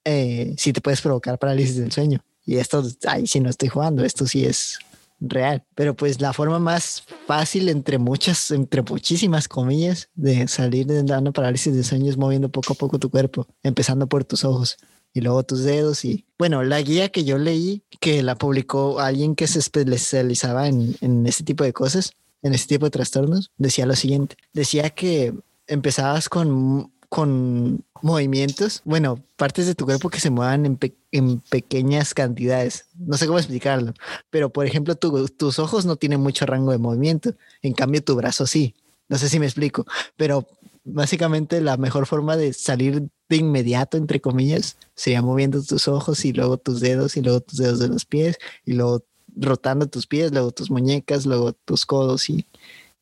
Eh, 0.03 0.55
si 0.57 0.73
te 0.73 0.81
puedes 0.81 1.01
provocar 1.01 1.37
parálisis 1.37 1.77
del 1.77 1.91
sueño. 1.91 2.23
Y 2.45 2.57
esto, 2.57 2.83
ahí 3.07 3.27
sí 3.27 3.39
no 3.39 3.49
estoy 3.49 3.69
jugando, 3.69 4.03
esto 4.03 4.25
sí 4.25 4.45
es 4.45 4.79
real. 5.19 5.63
Pero 5.75 5.95
pues 5.95 6.19
la 6.19 6.33
forma 6.33 6.59
más 6.59 7.03
fácil, 7.27 7.69
entre 7.69 7.97
muchas, 7.97 8.51
entre 8.51 8.81
muchísimas 8.81 9.47
comillas, 9.47 10.09
de 10.15 10.47
salir 10.47 10.87
de 10.87 11.01
una 11.01 11.31
parálisis 11.31 11.73
de 11.73 11.83
sueño 11.83 12.09
es 12.09 12.17
moviendo 12.17 12.49
poco 12.49 12.73
a 12.73 12.75
poco 12.75 12.99
tu 12.99 13.09
cuerpo, 13.09 13.47
empezando 13.63 14.07
por 14.07 14.23
tus 14.23 14.43
ojos 14.43 14.77
y 15.13 15.21
luego 15.21 15.43
tus 15.43 15.63
dedos. 15.63 16.03
Y 16.05 16.25
bueno, 16.37 16.63
la 16.63 16.81
guía 16.81 17.09
que 17.09 17.23
yo 17.23 17.37
leí, 17.37 17.83
que 17.99 18.23
la 18.23 18.35
publicó 18.35 18.99
alguien 18.99 19.35
que 19.35 19.47
se 19.47 19.59
especializaba 19.59 20.67
en, 20.67 20.95
en 21.01 21.25
este 21.27 21.43
tipo 21.43 21.63
de 21.63 21.73
cosas, 21.73 22.13
en 22.41 22.53
este 22.53 22.75
tipo 22.75 22.87
de 22.87 22.91
trastornos, 22.91 23.51
decía 23.57 23.85
lo 23.85 23.95
siguiente: 23.95 24.35
decía 24.53 24.89
que 24.89 25.33
empezabas 25.67 26.27
con 26.27 26.91
con 27.11 27.83
movimientos, 28.01 28.81
bueno, 28.85 29.21
partes 29.35 29.65
de 29.67 29.75
tu 29.75 29.83
cuerpo 29.83 30.09
que 30.09 30.21
se 30.21 30.29
muevan 30.29 30.65
en, 30.65 30.79
en 31.11 31.39
pequeñas 31.39 32.13
cantidades. 32.13 32.85
No 32.95 33.17
sé 33.17 33.27
cómo 33.27 33.37
explicarlo, 33.37 33.93
pero 34.29 34.49
por 34.49 34.65
ejemplo, 34.65 34.95
tus 34.95 35.59
ojos 35.59 35.85
no 35.85 35.95
tienen 35.95 36.21
mucho 36.21 36.45
rango 36.45 36.71
de 36.71 36.77
movimiento, 36.77 37.33
en 37.61 37.73
cambio 37.73 38.03
tu 38.03 38.15
brazo 38.15 38.47
sí. 38.47 38.75
No 39.09 39.17
sé 39.17 39.27
si 39.27 39.39
me 39.39 39.45
explico, 39.45 39.85
pero 40.15 40.47
básicamente 40.83 41.61
la 41.61 41.77
mejor 41.77 42.05
forma 42.07 42.37
de 42.37 42.53
salir 42.53 43.09
de 43.29 43.35
inmediato, 43.35 43.97
entre 43.97 44.21
comillas, 44.21 44.77
sería 44.95 45.21
moviendo 45.21 45.61
tus 45.61 45.87
ojos 45.87 46.23
y 46.25 46.33
luego 46.33 46.57
tus 46.57 46.79
dedos 46.79 47.17
y 47.17 47.21
luego 47.21 47.41
tus 47.41 47.59
dedos 47.59 47.79
de 47.79 47.89
los 47.89 48.05
pies 48.05 48.37
y 48.65 48.73
luego 48.73 49.03
rotando 49.35 49.87
tus 49.87 50.07
pies, 50.07 50.31
luego 50.31 50.51
tus 50.51 50.71
muñecas, 50.71 51.25
luego 51.25 51.53
tus 51.53 51.85
codos 51.85 52.29
y, 52.29 52.45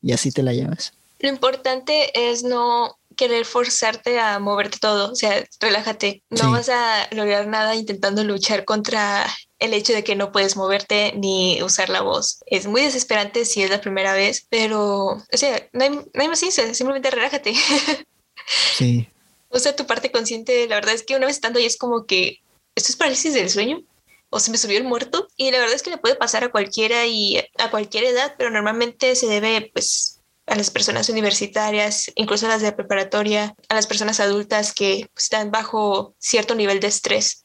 y 0.02 0.12
así 0.12 0.30
te 0.30 0.42
la 0.42 0.52
llevas. 0.52 0.92
Lo 1.20 1.28
importante 1.28 2.10
es 2.30 2.42
no 2.42 2.96
querer 3.20 3.44
forzarte 3.44 4.18
a 4.18 4.38
moverte 4.38 4.78
todo, 4.78 5.12
o 5.12 5.14
sea, 5.14 5.44
relájate, 5.60 6.22
no 6.30 6.50
vas 6.50 6.70
a 6.70 7.06
lograr 7.10 7.46
nada 7.46 7.74
intentando 7.74 8.24
luchar 8.24 8.64
contra 8.64 9.26
el 9.58 9.74
hecho 9.74 9.92
de 9.92 10.02
que 10.02 10.16
no 10.16 10.32
puedes 10.32 10.56
moverte 10.56 11.12
ni 11.16 11.62
usar 11.62 11.90
la 11.90 12.00
voz. 12.00 12.40
Es 12.46 12.66
muy 12.66 12.80
desesperante 12.80 13.44
si 13.44 13.62
es 13.62 13.68
la 13.68 13.82
primera 13.82 14.14
vez, 14.14 14.46
pero, 14.48 15.08
o 15.08 15.36
sea, 15.36 15.68
no 15.74 15.84
hay, 15.84 15.90
no 15.90 16.22
hay 16.22 16.28
más 16.28 16.38
ciencia, 16.38 16.72
simplemente 16.72 17.10
relájate. 17.10 17.54
Sí. 18.74 19.06
Usa 19.50 19.76
tu 19.76 19.86
parte 19.86 20.10
consciente, 20.10 20.66
la 20.66 20.76
verdad 20.76 20.94
es 20.94 21.02
que 21.04 21.14
una 21.14 21.26
vez 21.26 21.36
estando 21.36 21.58
ahí 21.58 21.66
es 21.66 21.76
como 21.76 22.06
que, 22.06 22.40
¿esto 22.74 22.90
es 22.90 22.96
parálisis 22.96 23.34
del 23.34 23.50
sueño? 23.50 23.84
o 24.30 24.40
se 24.40 24.50
me 24.50 24.56
subió 24.56 24.78
el 24.78 24.84
muerto 24.84 25.28
y 25.36 25.50
la 25.50 25.58
verdad 25.58 25.74
es 25.74 25.82
que 25.82 25.90
le 25.90 25.98
puede 25.98 26.14
pasar 26.14 26.44
a 26.44 26.50
cualquiera 26.50 27.04
y 27.06 27.36
a 27.58 27.70
cualquier 27.70 28.04
edad, 28.04 28.34
pero 28.38 28.50
normalmente 28.50 29.14
se 29.16 29.26
debe 29.26 29.70
pues 29.72 30.19
a 30.50 30.56
las 30.56 30.70
personas 30.70 31.08
universitarias, 31.08 32.10
incluso 32.16 32.46
a 32.46 32.48
las 32.48 32.60
de 32.60 32.72
preparatoria, 32.72 33.54
a 33.68 33.74
las 33.74 33.86
personas 33.86 34.18
adultas 34.18 34.72
que 34.72 35.08
están 35.16 35.52
bajo 35.52 36.16
cierto 36.18 36.56
nivel 36.56 36.80
de 36.80 36.88
estrés 36.88 37.44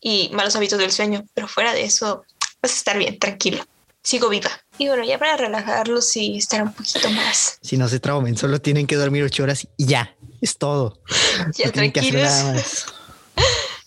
y 0.00 0.30
malos 0.32 0.56
hábitos 0.56 0.78
del 0.78 0.90
sueño. 0.90 1.22
Pero 1.34 1.48
fuera 1.48 1.74
de 1.74 1.84
eso, 1.84 2.24
vas 2.62 2.72
a 2.72 2.76
estar 2.76 2.98
bien, 2.98 3.18
tranquilo. 3.18 3.62
Sigo 4.02 4.30
viva. 4.30 4.50
Y 4.78 4.88
bueno, 4.88 5.04
ya 5.04 5.18
para 5.18 5.36
relajarlos 5.36 6.16
y 6.16 6.38
estar 6.38 6.62
un 6.62 6.72
poquito 6.72 7.10
más. 7.10 7.58
Si 7.60 7.76
no 7.76 7.88
se 7.88 8.00
traumen, 8.00 8.38
solo 8.38 8.58
tienen 8.58 8.86
que 8.86 8.96
dormir 8.96 9.22
ocho 9.22 9.42
horas 9.42 9.68
y 9.76 9.84
ya, 9.84 10.16
es 10.40 10.56
todo. 10.56 11.02
Ya 11.58 11.70
tranquilos. 11.70 12.86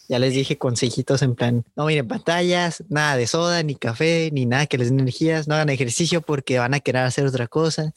Ya 0.09 0.19
les 0.19 0.33
dije 0.33 0.57
consejitos 0.57 1.21
en 1.21 1.35
plan, 1.35 1.63
no 1.75 1.85
miren 1.85 2.07
pantallas, 2.07 2.83
nada 2.89 3.15
de 3.15 3.27
soda, 3.27 3.63
ni 3.63 3.75
café, 3.75 4.29
ni 4.33 4.45
nada 4.45 4.65
que 4.65 4.77
les 4.77 4.89
den 4.89 4.99
energías, 4.99 5.47
no 5.47 5.55
hagan 5.55 5.69
ejercicio 5.69 6.21
porque 6.21 6.59
van 6.59 6.73
a 6.73 6.81
querer 6.81 7.03
hacer 7.03 7.25
otra 7.25 7.47
cosa 7.47 7.93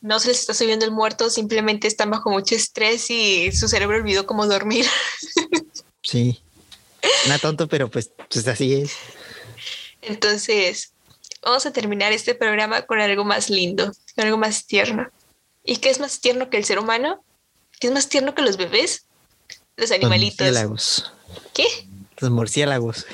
no 0.00 0.20
se 0.20 0.28
les 0.28 0.40
está 0.40 0.54
subiendo 0.54 0.84
el 0.84 0.92
muerto, 0.92 1.28
simplemente 1.30 1.88
están 1.88 2.10
bajo 2.10 2.30
mucho 2.30 2.54
estrés 2.54 3.10
y 3.10 3.50
su 3.52 3.68
cerebro 3.68 3.96
olvidó 3.96 4.26
cómo 4.26 4.46
dormir. 4.46 4.86
Sí, 6.00 6.40
una 7.26 7.38
tonto, 7.38 7.68
pero 7.68 7.90
pues, 7.90 8.10
pues 8.30 8.48
así 8.48 8.72
es. 8.72 8.92
Entonces, 10.00 10.92
vamos 11.42 11.66
a 11.66 11.72
terminar 11.72 12.12
este 12.12 12.34
programa 12.34 12.86
con 12.86 12.98
algo 12.98 13.26
más 13.26 13.50
lindo, 13.50 13.92
con 14.14 14.24
algo 14.24 14.38
más 14.38 14.64
tierno. 14.64 15.10
¿Y 15.64 15.76
qué 15.78 15.90
es 15.90 16.00
más 16.00 16.20
tierno 16.20 16.48
que 16.48 16.56
el 16.56 16.64
ser 16.64 16.78
humano? 16.78 17.22
¿Qué 17.78 17.88
es 17.88 17.92
más 17.92 18.08
tierno 18.08 18.34
que 18.34 18.40
los 18.40 18.56
bebés? 18.56 19.04
Los 19.76 19.90
animalitos. 19.90 20.50
Los. 20.50 21.12
¿Qué? 21.58 21.66
Los 22.20 22.30
murciélagos 22.30 23.04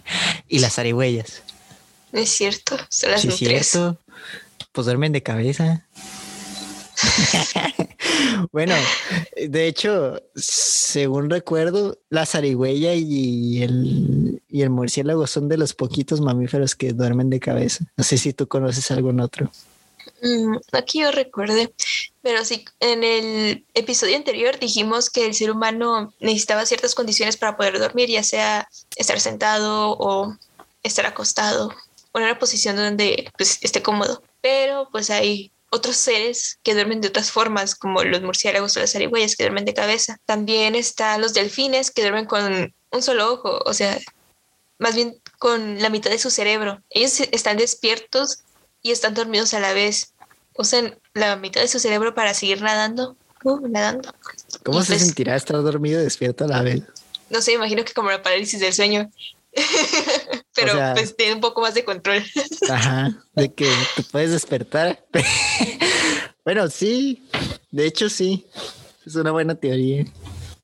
y 0.48 0.58
las 0.58 0.78
arihuellas. 0.78 1.42
No 2.12 2.20
es 2.20 2.28
cierto, 2.28 2.76
son 2.90 3.12
las 3.12 3.22
sí, 3.22 3.30
cierto. 3.30 3.96
Pues 4.72 4.84
duermen 4.84 5.12
de 5.12 5.22
cabeza. 5.22 5.86
bueno, 8.52 8.74
de 9.48 9.66
hecho, 9.66 10.20
según 10.34 11.30
recuerdo, 11.30 11.98
la 12.10 12.26
zarigüeya 12.26 12.92
y 12.92 13.62
el, 13.62 14.42
y 14.50 14.60
el 14.60 14.68
murciélago 14.68 15.26
son 15.26 15.48
de 15.48 15.56
los 15.56 15.72
poquitos 15.72 16.20
mamíferos 16.20 16.74
que 16.74 16.92
duermen 16.92 17.30
de 17.30 17.40
cabeza. 17.40 17.86
No 17.96 18.04
sé 18.04 18.18
si 18.18 18.34
tú 18.34 18.48
conoces 18.48 18.90
algún 18.90 19.20
otro. 19.20 19.50
Mm, 20.20 20.56
aquí 20.72 21.00
yo 21.00 21.10
recuerde, 21.10 21.72
pero 22.24 22.42
sí, 22.42 22.64
en 22.80 23.04
el 23.04 23.66
episodio 23.74 24.16
anterior 24.16 24.58
dijimos 24.58 25.10
que 25.10 25.26
el 25.26 25.34
ser 25.34 25.50
humano 25.50 26.14
necesitaba 26.20 26.64
ciertas 26.64 26.94
condiciones 26.94 27.36
para 27.36 27.54
poder 27.54 27.78
dormir, 27.78 28.08
ya 28.08 28.22
sea 28.22 28.66
estar 28.96 29.20
sentado 29.20 29.90
o 29.98 30.34
estar 30.82 31.04
acostado 31.04 31.70
o 32.12 32.18
en 32.18 32.24
una 32.24 32.38
posición 32.38 32.76
donde 32.76 33.30
pues, 33.36 33.58
esté 33.60 33.82
cómodo. 33.82 34.22
Pero 34.40 34.88
pues 34.90 35.10
hay 35.10 35.52
otros 35.68 35.96
seres 35.98 36.58
que 36.62 36.72
duermen 36.72 37.02
de 37.02 37.08
otras 37.08 37.30
formas, 37.30 37.74
como 37.74 38.02
los 38.02 38.22
murciélagos 38.22 38.74
o 38.76 38.80
las 38.80 38.92
zarigüeyas 38.92 39.36
que 39.36 39.42
duermen 39.42 39.66
de 39.66 39.74
cabeza. 39.74 40.16
También 40.24 40.74
están 40.74 41.20
los 41.20 41.34
delfines 41.34 41.90
que 41.90 42.00
duermen 42.00 42.24
con 42.24 42.74
un 42.90 43.02
solo 43.02 43.34
ojo, 43.34 43.60
o 43.66 43.74
sea, 43.74 44.00
más 44.78 44.94
bien 44.94 45.20
con 45.38 45.82
la 45.82 45.90
mitad 45.90 46.10
de 46.10 46.18
su 46.18 46.30
cerebro. 46.30 46.80
Ellos 46.88 47.20
están 47.32 47.58
despiertos 47.58 48.44
y 48.80 48.92
están 48.92 49.12
dormidos 49.12 49.52
a 49.52 49.60
la 49.60 49.74
vez. 49.74 50.13
Usan 50.56 50.98
la 51.14 51.36
mitad 51.36 51.60
de 51.60 51.68
su 51.68 51.78
cerebro 51.78 52.14
para 52.14 52.32
seguir 52.34 52.62
nadando, 52.62 53.16
uh, 53.44 53.66
nadando. 53.68 54.12
¿Cómo 54.64 54.80
Y 54.80 54.84
se 54.84 54.92
pues- 54.94 55.02
sentirá 55.04 55.36
estar 55.36 55.56
dormido 55.62 56.00
y 56.00 56.04
despierto 56.04 56.44
a 56.44 56.48
la 56.48 56.62
vez? 56.62 56.82
No 57.30 57.40
sé, 57.40 57.52
imagino 57.54 57.84
que 57.84 57.92
como 57.92 58.10
la 58.10 58.22
parálisis 58.22 58.60
del 58.60 58.72
sueño. 58.72 59.10
Pero 60.54 60.72
O 60.72 60.76
sea- 60.76 60.94
pues 60.94 61.16
tiene 61.16 61.34
un 61.34 61.40
poco 61.40 61.60
más 61.60 61.74
de 61.74 61.84
control. 61.84 62.22
Ajá, 62.70 63.22
de 63.34 63.52
que 63.52 63.70
te 63.96 64.02
puedes 64.04 64.30
despertar. 64.30 65.04
bueno, 66.44 66.68
sí, 66.70 67.26
de 67.70 67.86
hecho 67.86 68.08
sí, 68.08 68.46
es 69.06 69.14
una 69.16 69.32
buena 69.32 69.54
teoría. 69.54 70.04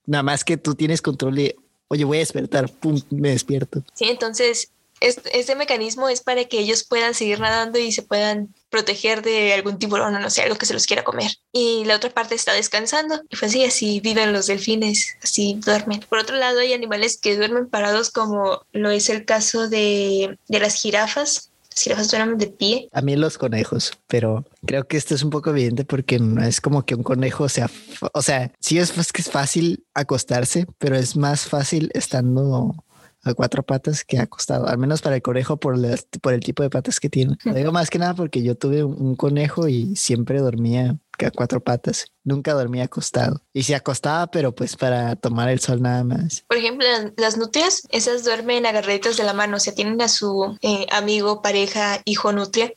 Nada 0.05 0.23
más 0.23 0.43
que 0.43 0.57
tú 0.57 0.75
tienes 0.75 1.01
control 1.01 1.35
de, 1.35 1.55
oye, 1.89 2.03
voy 2.05 2.17
a 2.17 2.21
despertar, 2.21 2.69
pum, 2.71 2.99
me 3.09 3.29
despierto. 3.31 3.83
Sí, 3.93 4.05
entonces 4.05 4.71
es- 4.99 5.21
este 5.33 5.55
mecanismo 5.55 6.07
es 6.09 6.21
para 6.21 6.45
que 6.45 6.59
ellos 6.59 6.83
puedan 6.83 7.13
seguir 7.13 7.39
nadando 7.39 7.77
y 7.79 7.91
se 7.91 8.01
puedan 8.03 8.53
proteger 8.71 9.21
de 9.21 9.53
algún 9.53 9.77
tiburón 9.77 10.15
o 10.15 10.19
no 10.19 10.29
sé, 10.31 10.41
algo 10.41 10.55
que 10.55 10.65
se 10.65 10.73
los 10.73 10.87
quiera 10.87 11.03
comer. 11.03 11.31
Y 11.51 11.83
la 11.85 11.97
otra 11.97 12.09
parte 12.09 12.33
está 12.33 12.53
descansando. 12.53 13.21
Y 13.29 13.35
pues 13.35 13.51
sí, 13.51 13.63
así 13.63 13.99
viven 13.99 14.33
los 14.33 14.47
delfines, 14.47 15.17
así 15.21 15.59
duermen. 15.63 15.99
Por 16.09 16.17
otro 16.17 16.37
lado, 16.37 16.59
hay 16.59 16.73
animales 16.73 17.17
que 17.17 17.35
duermen 17.35 17.69
parados 17.69 18.09
como 18.09 18.65
lo 18.71 18.89
es 18.89 19.09
el 19.09 19.25
caso 19.25 19.69
de, 19.69 20.39
de 20.47 20.59
las 20.59 20.81
jirafas. 20.81 21.51
Las 21.69 21.83
jirafas 21.83 22.09
duermen 22.09 22.37
de 22.37 22.47
pie. 22.47 22.89
A 22.91 23.01
mí 23.01 23.15
los 23.15 23.37
conejos, 23.37 23.91
pero 24.07 24.45
creo 24.65 24.87
que 24.87 24.97
esto 24.97 25.15
es 25.15 25.23
un 25.23 25.29
poco 25.29 25.51
evidente 25.51 25.85
porque 25.85 26.19
no 26.19 26.43
es 26.43 26.61
como 26.61 26.85
que 26.85 26.95
un 26.95 27.03
conejo 27.03 27.47
sea, 27.49 27.69
o 28.13 28.21
sea, 28.21 28.51
sí 28.59 28.79
es, 28.79 28.97
es 28.97 29.11
que 29.11 29.21
es 29.21 29.29
fácil 29.29 29.85
acostarse, 29.93 30.65
pero 30.79 30.95
es 30.95 31.15
más 31.15 31.45
fácil 31.45 31.91
estando 31.93 32.75
a 33.23 33.33
cuatro 33.33 33.63
patas 33.63 34.03
que 34.03 34.17
acostado, 34.19 34.67
al 34.67 34.77
menos 34.77 35.01
para 35.01 35.15
el 35.15 35.21
conejo 35.21 35.57
por, 35.57 35.77
las- 35.77 36.05
por 36.21 36.33
el 36.33 36.39
tipo 36.41 36.63
de 36.63 36.69
patas 36.69 36.99
que 36.99 37.09
tiene. 37.09 37.35
Lo 37.43 37.53
digo 37.53 37.71
más 37.71 37.89
que 37.89 37.99
nada 37.99 38.13
porque 38.15 38.41
yo 38.43 38.55
tuve 38.55 38.83
un, 38.83 39.15
conejo 39.15 39.67
y 39.67 39.95
siempre 39.95 40.39
dormía 40.39 40.97
a 41.23 41.29
cuatro 41.29 41.59
patas, 41.61 42.07
nunca 42.23 42.53
dormía 42.53 42.85
acostado. 42.85 43.43
Y 43.53 43.61
se 43.61 43.75
acostaba, 43.75 44.25
pero 44.27 44.55
pues 44.55 44.75
para 44.75 45.15
tomar 45.15 45.49
el 45.49 45.59
sol 45.59 45.79
nada 45.79 46.03
más. 46.03 46.43
Por 46.47 46.57
ejemplo, 46.57 46.87
las- 47.17 47.37
nutrias, 47.37 47.83
esas 47.91 48.23
duermen 48.23 48.65
agarraditas 48.65 49.17
de 49.17 49.23
la 49.23 49.33
mano, 49.33 49.57
o 49.57 49.59
sea, 49.59 49.75
tienen 49.75 50.01
a 50.01 50.07
su 50.07 50.57
eh, 50.61 50.87
amigo, 50.91 51.43
pareja, 51.43 52.01
hijo 52.05 52.31
nutria 52.31 52.73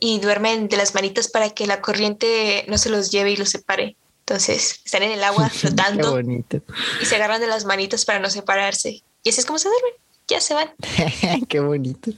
y 0.00 0.20
duermen 0.20 0.68
de 0.68 0.76
las 0.78 0.94
manitas 0.94 1.28
para 1.28 1.50
que 1.50 1.66
la 1.66 1.82
corriente 1.82 2.64
no 2.68 2.78
se 2.78 2.88
los 2.88 3.10
lleve 3.10 3.32
y 3.32 3.36
los 3.36 3.50
separe. 3.50 3.96
Entonces, 4.20 4.80
están 4.86 5.02
en 5.02 5.12
el 5.12 5.22
agua 5.24 5.48
Qué 5.52 5.58
flotando 5.58 6.12
bonito. 6.12 6.62
y 7.02 7.04
se 7.04 7.16
agarran 7.16 7.40
de 7.42 7.46
las 7.46 7.66
manitas 7.66 8.04
para 8.06 8.20
no 8.20 8.30
separarse. 8.30 9.02
Y 9.24 9.30
así 9.30 9.40
es 9.40 9.46
como 9.46 9.58
se 9.58 9.68
duermen, 9.68 9.92
ya 10.28 10.40
se 10.40 10.54
van. 10.54 10.70
Qué 11.48 11.60
bonito. 11.60 12.10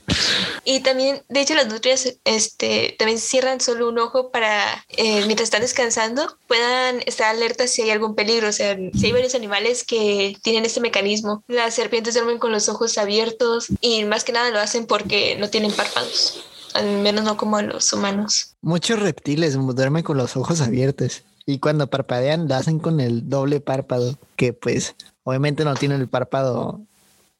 Y 0.63 0.79
también, 0.79 1.21
de 1.29 1.41
hecho, 1.41 1.53
las 1.53 1.67
nutrias 1.67 2.17
este, 2.23 2.95
también 2.97 3.19
cierran 3.19 3.61
solo 3.61 3.89
un 3.89 3.99
ojo 3.99 4.31
para, 4.31 4.85
eh, 4.89 5.23
mientras 5.25 5.47
están 5.47 5.61
descansando, 5.61 6.37
puedan 6.47 7.01
estar 7.05 7.35
alertas 7.35 7.71
si 7.71 7.83
hay 7.83 7.91
algún 7.91 8.15
peligro. 8.15 8.49
O 8.49 8.51
sea, 8.51 8.75
si 8.93 9.05
hay 9.05 9.11
varios 9.11 9.35
animales 9.35 9.83
que 9.83 10.35
tienen 10.41 10.65
este 10.65 10.81
mecanismo. 10.81 11.43
Las 11.47 11.75
serpientes 11.75 12.15
duermen 12.15 12.39
con 12.39 12.51
los 12.51 12.69
ojos 12.69 12.97
abiertos 12.97 13.67
y 13.81 14.03
más 14.05 14.23
que 14.23 14.31
nada 14.31 14.49
lo 14.49 14.59
hacen 14.59 14.87
porque 14.87 15.35
no 15.37 15.49
tienen 15.49 15.71
párpados. 15.71 16.43
Al 16.73 16.97
menos 16.99 17.23
no 17.23 17.37
como 17.37 17.61
los 17.61 17.91
humanos. 17.93 18.55
Muchos 18.61 18.99
reptiles 18.99 19.55
duermen 19.55 20.03
con 20.03 20.17
los 20.17 20.35
ojos 20.35 20.59
abiertos 20.61 21.23
y 21.45 21.59
cuando 21.59 21.87
parpadean 21.87 22.47
lo 22.47 22.55
hacen 22.55 22.79
con 22.79 22.99
el 22.99 23.29
doble 23.29 23.59
párpado, 23.61 24.17
que 24.35 24.51
pues 24.51 24.95
obviamente 25.23 25.63
no 25.63 25.75
tienen 25.75 26.01
el 26.01 26.09
párpado, 26.09 26.81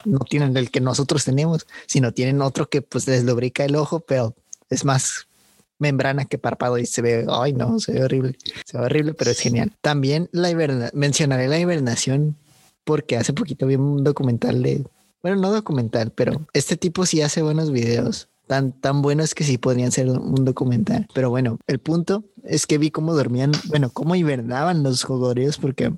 no 0.05 0.19
tienen 0.19 0.55
el 0.57 0.71
que 0.71 0.81
nosotros 0.81 1.25
tenemos, 1.25 1.67
sino 1.87 2.13
tienen 2.13 2.41
otro 2.41 2.69
que 2.69 2.81
pues 2.81 3.07
les 3.07 3.23
lubrica 3.23 3.65
el 3.65 3.75
ojo, 3.75 3.99
pero 4.01 4.35
es 4.69 4.85
más 4.85 5.27
membrana 5.77 6.25
que 6.25 6.37
párpado 6.37 6.77
y 6.77 6.85
se 6.85 7.01
ve, 7.01 7.25
ay 7.29 7.53
no, 7.53 7.79
se 7.79 7.93
ve 7.93 8.03
horrible, 8.03 8.37
se 8.65 8.77
ve 8.77 8.85
horrible, 8.85 9.13
pero 9.13 9.31
es 9.31 9.39
genial. 9.39 9.73
También 9.81 10.29
la 10.31 10.49
hiberna, 10.49 10.89
mencionaré 10.93 11.47
la 11.47 11.59
hibernación 11.59 12.37
porque 12.83 13.17
hace 13.17 13.33
poquito 13.33 13.67
vi 13.67 13.75
un 13.75 14.03
documental 14.03 14.61
de, 14.61 14.85
bueno, 15.21 15.37
no 15.37 15.51
documental, 15.51 16.11
pero 16.11 16.47
este 16.53 16.77
tipo 16.77 17.05
sí 17.05 17.21
hace 17.21 17.41
buenos 17.41 17.71
videos 17.71 18.29
tan, 18.47 18.73
tan 18.73 19.01
buenos 19.01 19.33
que 19.33 19.43
sí 19.43 19.57
podrían 19.57 19.91
ser 19.91 20.09
un 20.09 20.45
documental. 20.45 21.07
Pero 21.13 21.29
bueno, 21.29 21.57
el 21.67 21.79
punto 21.79 22.23
es 22.43 22.67
que 22.67 22.77
vi 22.77 22.91
cómo 22.91 23.13
dormían, 23.15 23.51
bueno, 23.65 23.89
cómo 23.89 24.15
hibernaban 24.15 24.83
los 24.83 25.05
cocodrilos 25.05 25.57
porque 25.57 25.93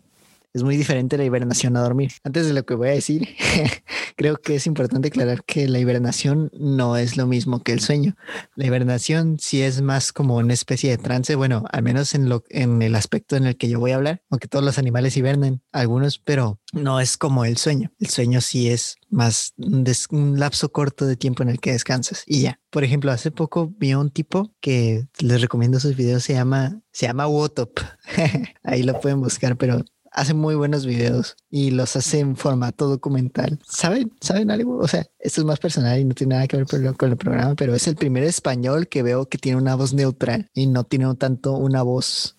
es 0.53 0.63
muy 0.63 0.77
diferente 0.77 1.17
la 1.17 1.25
hibernación 1.25 1.77
a 1.77 1.81
dormir. 1.81 2.11
Antes 2.23 2.47
de 2.47 2.53
lo 2.53 2.65
que 2.65 2.73
voy 2.75 2.89
a 2.89 2.91
decir, 2.93 3.27
creo 4.15 4.37
que 4.37 4.55
es 4.55 4.65
importante 4.67 5.09
aclarar 5.09 5.43
que 5.43 5.67
la 5.67 5.79
hibernación 5.79 6.49
no 6.59 6.97
es 6.97 7.17
lo 7.17 7.27
mismo 7.27 7.61
que 7.63 7.73
el 7.73 7.79
sueño. 7.79 8.15
La 8.55 8.65
hibernación 8.65 9.37
sí 9.39 9.61
es 9.61 9.81
más 9.81 10.11
como 10.13 10.37
una 10.37 10.53
especie 10.53 10.89
de 10.89 10.97
trance, 10.97 11.35
bueno, 11.35 11.63
al 11.71 11.83
menos 11.83 12.15
en, 12.15 12.29
lo, 12.29 12.43
en 12.49 12.81
el 12.81 12.95
aspecto 12.95 13.35
en 13.35 13.45
el 13.45 13.57
que 13.57 13.69
yo 13.69 13.79
voy 13.79 13.91
a 13.91 13.95
hablar, 13.95 14.23
aunque 14.29 14.47
todos 14.47 14.65
los 14.65 14.77
animales 14.77 15.15
hibernan, 15.17 15.61
algunos, 15.71 16.17
pero 16.19 16.59
no 16.73 16.99
es 16.99 17.17
como 17.17 17.45
el 17.45 17.57
sueño. 17.57 17.91
El 17.99 18.07
sueño 18.09 18.41
sí 18.41 18.69
es 18.69 18.95
más 19.09 19.53
un, 19.57 19.83
des- 19.83 20.07
un 20.11 20.39
lapso 20.39 20.71
corto 20.71 21.05
de 21.05 21.15
tiempo 21.15 21.43
en 21.43 21.49
el 21.49 21.59
que 21.59 21.71
descansas 21.71 22.23
y 22.25 22.41
ya. 22.41 22.59
Por 22.69 22.83
ejemplo, 22.83 23.11
hace 23.11 23.31
poco 23.31 23.73
vi 23.77 23.91
a 23.91 23.99
un 23.99 24.11
tipo 24.11 24.53
que 24.59 25.07
les 25.19 25.41
recomiendo 25.41 25.79
sus 25.79 25.95
videos, 25.95 26.23
se 26.23 26.33
llama, 26.33 26.81
se 26.91 27.07
llama 27.07 27.27
Wotop. 27.27 27.79
Ahí 28.63 28.83
lo 28.83 28.99
pueden 28.99 29.21
buscar, 29.21 29.57
pero 29.57 29.83
hace 30.17 30.33
muy 30.33 30.55
buenos 30.55 30.85
videos 30.85 31.37
y 31.51 31.69
los 31.69 31.95
hace 31.95 32.19
en 32.19 32.35
formato 32.35 32.87
documental. 32.87 33.59
¿Saben? 33.69 34.11
¿Saben 34.19 34.49
algo? 34.49 34.79
O 34.79 34.87
sea, 34.87 35.05
esto 35.19 35.41
es 35.41 35.45
más 35.45 35.59
personal 35.59 35.99
y 35.99 36.05
no 36.05 36.15
tiene 36.15 36.33
nada 36.33 36.47
que 36.47 36.57
ver 36.57 36.65
con 36.65 37.11
el 37.11 37.17
programa, 37.17 37.53
pero 37.53 37.75
es 37.75 37.87
el 37.87 37.95
primer 37.95 38.23
español 38.23 38.87
que 38.87 39.03
veo 39.03 39.29
que 39.29 39.37
tiene 39.37 39.59
una 39.59 39.75
voz 39.75 39.93
neutral 39.93 40.49
y 40.55 40.65
no 40.65 40.83
tiene 40.85 41.13
tanto 41.15 41.53
una 41.53 41.83
voz 41.83 42.35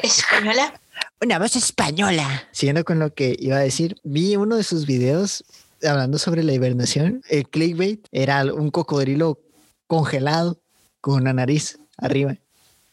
Española. 0.00 0.80
una 1.20 1.40
voz 1.40 1.56
española. 1.56 2.44
Siguiendo 2.52 2.84
con 2.84 3.00
lo 3.00 3.12
que 3.12 3.34
iba 3.40 3.56
a 3.56 3.60
decir, 3.60 3.96
vi 4.04 4.36
uno 4.36 4.56
de 4.56 4.62
sus 4.62 4.86
videos 4.86 5.44
hablando 5.84 6.18
sobre 6.18 6.44
la 6.44 6.52
hibernación. 6.52 7.22
El 7.28 7.48
clickbait 7.48 8.06
era 8.12 8.44
un 8.44 8.70
cocodrilo 8.70 9.40
congelado 9.88 10.60
con 11.00 11.22
una 11.22 11.32
nariz 11.32 11.80
arriba, 11.98 12.36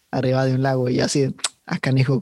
arriba 0.09 0.43
de 0.45 0.55
un 0.55 0.63
lago. 0.63 0.89
Y 0.89 1.01
así, 1.01 1.35
acá, 1.71 1.91
hijo, 1.95 2.21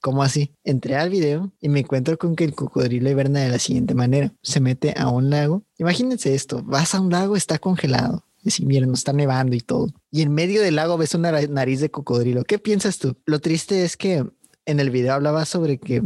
¿cómo 0.00 0.22
así? 0.22 0.52
Entré 0.62 0.96
al 0.96 1.10
video 1.10 1.52
y 1.60 1.68
me 1.68 1.80
encuentro 1.80 2.16
con 2.16 2.36
que 2.36 2.44
el 2.44 2.54
cocodrilo 2.54 3.10
hiberna 3.10 3.40
de 3.40 3.48
la 3.48 3.58
siguiente 3.58 3.94
manera: 3.94 4.32
se 4.40 4.60
mete 4.60 4.94
a 4.96 5.08
un 5.08 5.30
lago. 5.30 5.64
Imagínense 5.78 6.34
esto: 6.34 6.62
vas 6.62 6.94
a 6.94 7.00
un 7.00 7.10
lago, 7.10 7.36
está 7.36 7.58
congelado. 7.58 8.24
Y 8.42 8.50
si 8.50 8.64
miren, 8.64 8.88
no 8.88 8.94
está 8.94 9.12
nevando 9.12 9.56
y 9.56 9.60
todo. 9.60 9.88
Y 10.10 10.22
en 10.22 10.32
medio 10.32 10.62
del 10.62 10.76
lago 10.76 10.96
ves 10.96 11.14
una 11.14 11.32
nariz 11.32 11.80
de 11.80 11.90
cocodrilo. 11.90 12.44
¿Qué 12.44 12.58
piensas 12.58 12.98
tú? 12.98 13.16
Lo 13.26 13.40
triste 13.40 13.84
es 13.84 13.96
que 13.96 14.24
en 14.66 14.80
el 14.80 14.90
video 14.90 15.14
hablaba 15.14 15.44
sobre 15.44 15.78
que 15.78 16.02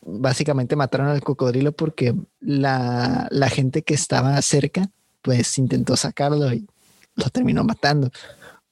básicamente 0.00 0.74
mataron 0.74 1.08
al 1.08 1.22
cocodrilo 1.22 1.72
porque 1.72 2.14
la, 2.40 3.28
la 3.30 3.48
gente 3.48 3.82
que 3.82 3.94
estaba 3.94 4.40
cerca 4.42 4.90
pues 5.22 5.58
intentó 5.58 5.96
sacarlo 5.96 6.52
y 6.52 6.66
lo 7.14 7.28
terminó 7.30 7.62
matando. 7.64 8.10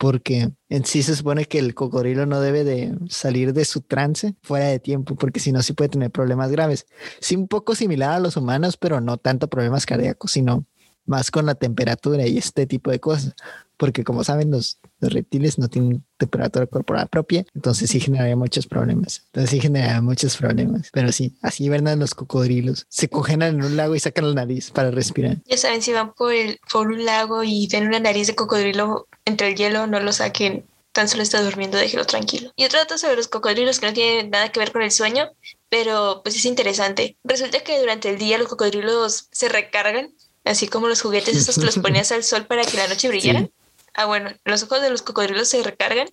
Porque 0.01 0.51
en 0.71 0.87
sí 0.87 1.03
se 1.03 1.15
supone 1.15 1.45
que 1.45 1.59
el 1.59 1.75
cocodrilo 1.75 2.25
no 2.25 2.41
debe 2.41 2.65
de 2.65 2.97
salir 3.11 3.53
de 3.53 3.67
su 3.67 3.83
trance 3.83 4.35
fuera 4.43 4.65
de 4.65 4.79
tiempo, 4.79 5.15
porque 5.15 5.41
si 5.41 5.53
no, 5.53 5.61
sí 5.61 5.75
puede 5.75 5.91
tener 5.91 6.11
problemas 6.11 6.51
graves. 6.51 6.87
Sí, 7.21 7.37
un 7.37 7.49
poco 7.49 7.75
similar 7.75 8.13
a 8.13 8.19
los 8.19 8.39
humanos, 8.39 8.79
pero 8.79 9.03
no 9.03 9.19
tanto 9.19 9.51
problemas 9.51 9.85
cardíacos, 9.85 10.31
sino 10.33 10.65
más 11.11 11.31
con 11.31 11.45
la 11.45 11.55
temperatura 11.55 12.27
y 12.27 12.39
este 12.39 12.67
tipo 12.67 12.91
de 12.91 13.01
cosas. 13.01 13.35
Porque 13.77 14.05
como 14.05 14.25
saben, 14.25 14.51
los, 14.51 14.79
los 15.01 15.13
reptiles 15.13 15.59
no 15.59 15.69
tienen 15.69 16.05
temperatura 16.19 16.67
corporal 16.67 17.09
propia, 17.09 17.45
entonces 17.55 17.91
sí 17.91 17.99
generaría 17.99 18.37
muchos 18.37 18.67
problemas. 18.67 19.23
Entonces 19.27 19.51
sí 19.51 19.61
generaría 19.61 20.01
muchos 20.03 20.37
problemas. 20.37 20.91
Pero 20.93 21.13
sí, 21.13 21.37
así 21.43 21.65
hibernan 21.65 21.99
los 21.99 22.15
cocodrilos. 22.15 22.87
Se 22.89 23.09
congelan 23.09 23.57
en 23.57 23.65
un 23.65 23.77
lago 23.77 23.95
y 23.95 24.01
sacan 24.01 24.29
la 24.29 24.35
nariz 24.35 24.71
para 24.71 24.91
respirar. 24.91 25.39
Ya 25.47 25.57
saben, 25.57 25.83
si 25.83 25.93
van 25.93 26.13
por, 26.13 26.33
el, 26.33 26.61
por 26.71 26.89
un 26.89 27.05
lago 27.05 27.43
y 27.43 27.69
ven 27.73 27.89
una 27.89 28.01
nariz 28.01 28.27
de 28.27 28.35
cocodrilo 28.35 29.09
entre 29.25 29.49
el 29.49 29.57
hielo, 29.57 29.87
no 29.87 29.99
lo 30.01 30.13
saquen. 30.13 30.65
Tan 30.93 31.09
solo 31.09 31.23
está 31.23 31.41
durmiendo, 31.43 31.79
déjelo 31.79 32.05
tranquilo. 32.05 32.53
Y 32.57 32.65
otro 32.65 32.81
dato 32.81 32.99
sobre 32.99 33.17
los 33.17 33.29
cocodrilos 33.29 33.79
que 33.79 33.87
no 33.87 33.93
tiene 33.93 34.29
nada 34.29 34.51
que 34.51 34.61
ver 34.61 34.73
con 34.73 34.83
el 34.83 34.91
sueño, 34.91 35.31
pero 35.69 36.21
pues 36.23 36.37
es 36.37 36.45
interesante. 36.45 37.17
Resulta 37.25 37.61
que 37.61 37.79
durante 37.79 38.11
el 38.11 38.19
día 38.19 38.39
los 38.39 38.49
cocodrilos 38.49 39.29
se 39.31 39.49
recargan, 39.49 40.13
así 40.45 40.69
como 40.69 40.89
los 40.89 41.03
juguetes 41.03 41.37
esos 41.37 41.57
que 41.59 41.65
los 41.65 41.79
ponías 41.83 42.13
al 42.13 42.25
sol 42.25 42.47
para 42.47 42.65
que 42.65 42.77
la 42.77 42.89
noche 42.89 43.09
brillara. 43.09 43.41
Sí. 43.41 43.53
Ah, 43.95 44.07
bueno, 44.07 44.31
los 44.45 44.63
ojos 44.63 44.81
de 44.83 44.91
los 44.91 45.03
cocodrilos 45.03 45.49
se 45.49 45.63
recargan 45.63 46.09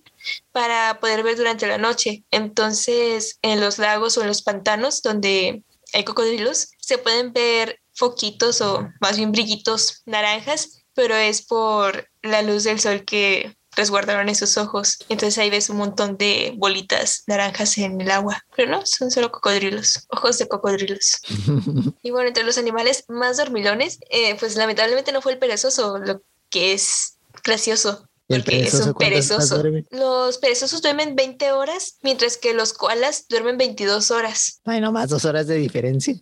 para 0.52 0.98
poder 1.00 1.22
ver 1.22 1.36
durante 1.36 1.66
la 1.66 1.78
noche. 1.78 2.24
Entonces, 2.30 3.38
en 3.42 3.60
los 3.60 3.78
lagos 3.78 4.18
o 4.18 4.22
en 4.22 4.26
los 4.26 4.42
pantanos 4.42 5.00
donde 5.00 5.62
hay 5.92 6.04
cocodrilos, 6.04 6.70
se 6.78 6.98
pueden 6.98 7.32
ver 7.32 7.80
foquitos 7.94 8.60
o 8.60 8.88
más 9.00 9.16
bien 9.16 9.32
brillitos 9.32 10.02
naranjas, 10.06 10.84
pero 10.94 11.14
es 11.14 11.42
por 11.42 12.08
la 12.22 12.42
luz 12.42 12.64
del 12.64 12.80
sol 12.80 13.04
que 13.04 13.56
resguardaron 13.78 14.28
esos 14.28 14.58
ojos. 14.58 14.98
Entonces 15.08 15.38
ahí 15.38 15.48
ves 15.48 15.70
un 15.70 15.78
montón 15.78 16.18
de 16.18 16.52
bolitas 16.56 17.22
naranjas 17.26 17.78
en 17.78 18.00
el 18.00 18.10
agua. 18.10 18.44
Pero 18.54 18.70
no, 18.70 18.84
son 18.84 19.10
solo 19.10 19.30
cocodrilos, 19.30 20.04
ojos 20.08 20.36
de 20.38 20.48
cocodrilos. 20.48 21.22
y 22.02 22.10
bueno, 22.10 22.28
entre 22.28 22.44
los 22.44 22.58
animales 22.58 23.04
más 23.08 23.38
dormilones, 23.38 24.00
eh, 24.10 24.36
pues 24.38 24.56
lamentablemente 24.56 25.12
no 25.12 25.22
fue 25.22 25.32
el 25.32 25.38
perezoso, 25.38 25.98
lo 25.98 26.20
que 26.50 26.72
es 26.72 27.18
gracioso. 27.42 28.04
¿Y 28.30 28.34
el 28.34 28.42
Porque 28.42 28.56
es 28.56 28.70
perezoso 28.72 28.90
un 28.90 28.94
perezoso. 28.94 29.62
Los 29.90 30.36
perezosos 30.36 30.82
duermen 30.82 31.16
20 31.16 31.52
horas, 31.52 31.96
mientras 32.02 32.36
que 32.36 32.52
los 32.52 32.74
koalas 32.74 33.26
duermen 33.28 33.56
22 33.56 34.10
horas. 34.10 34.60
Ay, 34.66 34.82
no 34.82 34.92
más 34.92 35.08
dos 35.08 35.24
horas 35.24 35.46
de 35.46 35.54
diferencia. 35.54 36.14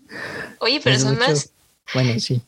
Oye, 0.60 0.80
pero 0.84 0.94
Es 0.94 1.02
son 1.02 1.14
mucho. 1.14 1.26
más. 1.26 1.50
Bueno, 1.94 2.20
sí. 2.20 2.42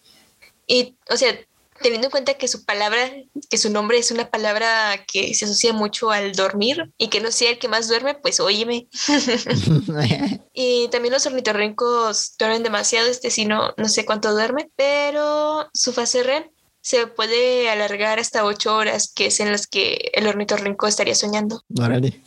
Y, 0.69 0.97
o 1.11 1.17
sea, 1.17 1.35
teniendo 1.81 2.07
en 2.07 2.11
cuenta 2.11 2.35
que 2.35 2.49
su 2.49 2.65
palabra, 2.65 3.11
que 3.51 3.59
su 3.59 3.71
nombre 3.71 3.99
es 3.99 4.11
una 4.11 4.31
palabra 4.31 5.05
que 5.11 5.35
se 5.35 5.45
asocia 5.45 5.73
mucho 5.73 6.11
al 6.11 6.33
dormir 6.33 6.93
y 6.99 7.09
que 7.09 7.21
no 7.21 7.31
sea 7.31 7.51
el 7.51 7.59
que 7.59 7.69
más 7.69 7.89
duerme, 7.89 8.15
pues 8.15 8.41
óyeme. 8.41 8.89
Y 10.61 10.89
también 10.89 11.15
los 11.15 11.25
ornitorrincos 11.25 12.35
duermen 12.37 12.65
demasiado, 12.65 13.09
este 13.09 13.31
sí 13.31 13.45
no, 13.45 13.75
no 13.77 13.89
sé 13.89 14.05
cuánto 14.05 14.33
duerme, 14.33 14.71
pero 14.75 15.69
su 15.73 15.93
fase 15.93 16.25
REM 16.25 16.51
se 16.81 17.07
puede 17.07 17.69
alargar 17.71 18.19
hasta 18.19 18.45
8 18.45 18.75
horas, 18.75 19.13
que 19.15 19.27
es 19.27 19.41
en 19.41 19.53
las 19.53 19.67
que 19.67 20.11
el 20.15 20.27
ornitorrinco 20.27 20.87
estaría 20.87 21.15
soñando. 21.15 21.63
Órale. 21.79 22.21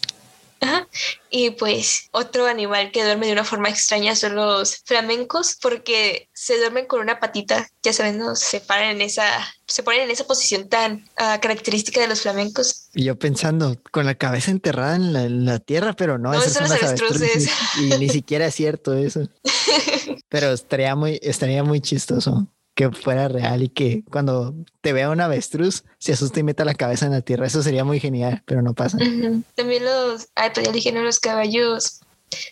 Ajá. 0.61 0.87
Y 1.31 1.51
pues 1.51 2.07
otro 2.11 2.45
animal 2.45 2.91
que 2.91 3.03
duerme 3.03 3.25
de 3.25 3.33
una 3.33 3.43
forma 3.43 3.69
extraña 3.69 4.15
son 4.15 4.35
los 4.35 4.77
flamencos, 4.85 5.57
porque 5.61 6.29
se 6.33 6.57
duermen 6.57 6.85
con 6.85 7.01
una 7.01 7.19
patita, 7.19 7.67
ya 7.81 7.93
saben, 7.93 8.19
¿no? 8.19 8.35
se 8.35 8.61
paran 8.61 8.91
en 8.91 9.01
esa, 9.01 9.25
se 9.67 9.81
ponen 9.81 10.01
en 10.01 10.11
esa 10.11 10.25
posición 10.25 10.69
tan 10.69 11.03
ah, 11.17 11.39
característica 11.41 11.99
de 11.99 12.07
los 12.07 12.21
flamencos. 12.21 12.89
Y 12.93 13.05
yo 13.05 13.17
pensando, 13.17 13.75
con 13.91 14.05
la 14.05 14.15
cabeza 14.15 14.51
enterrada 14.51 14.95
en 14.95 15.13
la, 15.13 15.23
en 15.23 15.45
la 15.45 15.59
tierra, 15.59 15.93
pero 15.93 16.17
no, 16.17 16.31
No, 16.31 16.39
esas 16.39 16.53
son 16.53 16.67
son 16.67 16.69
los 16.77 16.81
las 16.81 16.89
avestruces. 16.91 17.49
avestruces. 17.49 17.97
Y 17.97 17.99
ni 17.99 18.09
siquiera 18.09 18.45
es 18.45 18.55
cierto 18.55 18.93
eso. 18.93 19.27
Pero 20.29 20.51
estaría 20.53 20.95
muy, 20.95 21.19
estaría 21.21 21.63
muy 21.63 21.81
chistoso 21.81 22.47
que 22.73 22.89
fuera 22.91 23.27
real 23.27 23.63
y 23.63 23.69
que 23.69 24.03
cuando 24.09 24.55
te 24.81 24.93
vea 24.93 25.09
un 25.09 25.21
avestruz 25.21 25.83
se 25.97 26.13
asuste 26.13 26.39
y 26.39 26.43
meta 26.43 26.65
la 26.65 26.73
cabeza 26.73 27.05
en 27.05 27.11
la 27.11 27.21
tierra. 27.21 27.45
Eso 27.45 27.61
sería 27.61 27.83
muy 27.83 27.99
genial, 27.99 28.41
pero 28.45 28.61
no 28.61 28.73
pasa. 28.73 28.97
También 29.55 29.85
los, 29.85 30.27
ay, 30.35 30.51
pues 30.53 30.65
ya 30.65 30.71
dije, 30.71 30.91
¿no? 30.91 31.01
los 31.01 31.19
caballos 31.19 32.01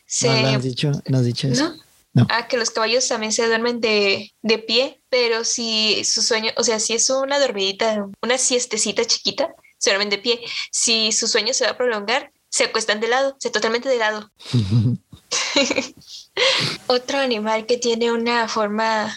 se... 0.06 0.28
No, 0.28 0.42
no 0.42 0.48
has 0.50 0.64
dicho, 0.64 0.92
no 1.08 1.18
has 1.20 1.26
dicho 1.26 1.48
eso. 1.48 1.70
¿No? 1.70 1.76
No. 2.12 2.28
Ah, 2.30 2.48
que 2.48 2.58
los 2.58 2.72
caballos 2.72 3.08
también 3.08 3.32
se 3.32 3.46
duermen 3.46 3.80
de, 3.82 4.34
de 4.42 4.58
pie, 4.58 5.00
pero 5.10 5.44
si 5.44 6.04
su 6.04 6.24
sueño, 6.24 6.52
o 6.58 6.64
sea, 6.64 6.80
si 6.80 6.94
es 6.94 7.10
una 7.12 7.40
dormidita, 7.40 8.08
una 8.22 8.38
siestecita 8.38 9.06
chiquita, 9.06 9.54
se 9.78 9.92
duermen 9.92 10.10
de 10.10 10.18
pie. 10.18 10.40
Si 10.72 11.12
su 11.12 11.28
sueño 11.28 11.54
se 11.54 11.66
va 11.66 11.72
a 11.72 11.78
prolongar, 11.78 12.32
se 12.50 12.66
acuestan 12.66 13.00
de 13.00 13.10
lado, 13.10 13.36
se 13.40 13.52
totalmente 13.52 13.88
de 13.90 13.98
lado. 13.98 14.32
Otro 16.88 17.20
animal 17.20 17.66
que 17.66 17.78
tiene 17.78 18.12
una 18.12 18.48
forma 18.48 19.16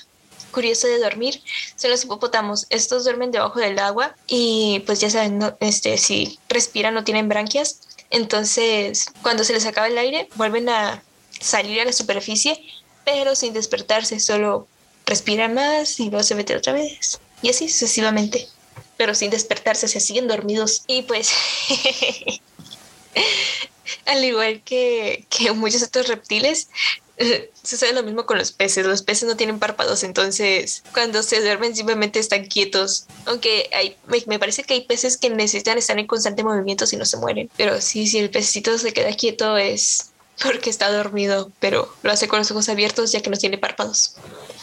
curiosa 0.53 0.87
de 0.87 0.99
dormir 0.99 1.43
son 1.77 1.91
los 1.91 2.05
hipopótamos. 2.05 2.67
Estos 2.71 3.05
duermen 3.05 3.33
debajo 3.33 3.59
del 3.59 3.79
agua 3.79 4.15
y 4.29 4.83
pues 4.87 5.01
ya 5.01 5.11
saben, 5.11 5.39
no- 5.39 5.57
este, 5.61 5.99
si 5.99 6.39
respiran 6.49 6.95
no 6.95 7.03
tienen 7.05 7.29
branquias. 7.29 7.81
Entonces, 8.11 9.07
cuando 9.23 9.43
se 9.43 9.53
les 9.55 9.67
acaba 9.67 9.89
el 9.89 9.99
aire, 9.99 10.29
vuelven 10.37 10.69
a 10.69 11.03
salir 11.41 11.81
a 11.81 11.85
la 11.85 11.93
superficie, 11.93 12.63
pero 13.05 13.35
sin 13.35 13.53
despertarse, 13.53 14.21
solo 14.21 14.69
respiran 15.07 15.55
más 15.55 15.99
y 15.99 16.11
luego 16.11 16.23
se 16.23 16.35
meten 16.35 16.59
otra 16.59 16.75
vez. 16.75 17.19
Y 17.41 17.49
así 17.51 17.69
sucesivamente, 17.69 18.47
pero 18.97 19.15
sin 19.15 19.31
despertarse, 19.31 19.89
se 19.89 19.99
siguen 19.99 20.29
dormidos. 20.29 20.85
Y 20.87 21.03
pues, 21.03 21.31
al 24.07 24.25
igual 24.25 24.63
que, 24.63 25.27
muchos 25.55 25.83
otros 25.83 26.09
reptiles, 26.09 26.69
sucede 27.63 27.93
lo 27.93 28.03
mismo 28.03 28.27
con 28.27 28.39
los 28.39 28.53
peces. 28.53 28.87
Los 28.87 29.03
peces 29.03 29.29
no 29.29 29.37
tienen 29.37 29.59
párpados, 29.59 30.03
entonces 30.03 30.83
cuando 30.93 31.23
se 31.23 31.41
duermen 31.41 31.77
simplemente 31.77 32.19
están 32.19 32.47
quietos. 32.47 33.07
Aunque 33.27 33.69
hay, 33.73 33.97
me, 34.07 34.23
me 34.27 34.39
parece 34.39 34.65
que 34.65 34.75
hay 34.75 34.83
peces 34.83 35.17
que 35.17 35.31
necesitan 35.31 35.79
estar 35.79 35.99
en 35.99 36.07
constante 36.07 36.45
movimiento 36.45 36.87
si 36.87 36.97
no 36.97 37.05
se 37.05 37.17
mueren. 37.17 37.51
Pero 37.57 37.81
sí, 37.81 38.07
si 38.07 38.19
el 38.19 38.31
pececito 38.31 38.77
se 38.79 38.93
queda 38.93 39.15
quieto 39.15 39.57
es 39.57 40.13
porque 40.43 40.71
está 40.71 40.91
dormido, 40.91 41.51
pero 41.61 41.93
lo 42.03 42.13
hace 42.13 42.29
con 42.29 42.39
los 42.39 42.51
ojos 42.51 42.69
abiertos 42.69 43.13
ya 43.13 43.21
que 43.21 43.31
no 43.31 43.37
tiene 43.37 43.59
párpados. 43.59 44.17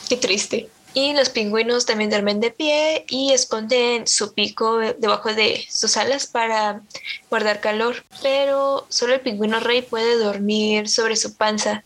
Qué 0.10 0.18
triste. 0.18 0.70
Y 0.94 1.14
los 1.14 1.30
pingüinos 1.30 1.86
también 1.86 2.10
duermen 2.10 2.40
de 2.40 2.50
pie 2.50 3.06
y 3.10 3.32
esconden 3.32 4.08
su 4.08 4.34
pico 4.34 4.80
debajo 4.80 5.34
de 5.34 5.64
sus 5.70 5.98
alas 5.98 6.26
para 6.26 6.82
guardar 7.30 7.62
calor. 7.62 8.04
Pero 8.24 8.88
solo 8.90 9.14
el 9.14 9.22
pingüino 9.22 9.60
rey 9.60 9.84
puede 9.84 10.18
dormir 10.18 10.90
sobre 10.90 11.16
su 11.16 11.36
panza. 11.36 11.84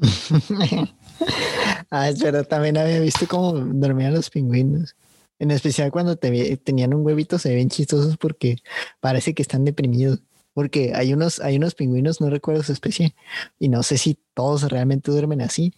ah, 1.90 2.08
es 2.08 2.18
verdad, 2.22 2.46
también 2.46 2.76
había 2.78 3.00
visto 3.00 3.26
cómo 3.28 3.52
dormían 3.52 4.14
los 4.14 4.30
pingüinos. 4.30 4.96
En 5.38 5.50
especial 5.50 5.90
cuando 5.90 6.16
tenían 6.16 6.94
un 6.94 7.04
huevito, 7.04 7.38
se 7.38 7.54
ven 7.54 7.70
chistosos 7.70 8.16
porque 8.16 8.58
parece 9.00 9.34
que 9.34 9.42
están 9.42 9.64
deprimidos. 9.64 10.20
Porque 10.52 10.92
hay 10.94 11.12
unos, 11.12 11.40
hay 11.40 11.56
unos 11.56 11.74
pingüinos, 11.74 12.20
no 12.20 12.28
recuerdo 12.28 12.62
su 12.62 12.72
especie, 12.72 13.14
y 13.58 13.68
no 13.68 13.82
sé 13.82 13.98
si 13.98 14.18
todos 14.34 14.68
realmente 14.68 15.10
duermen 15.10 15.40
así, 15.40 15.72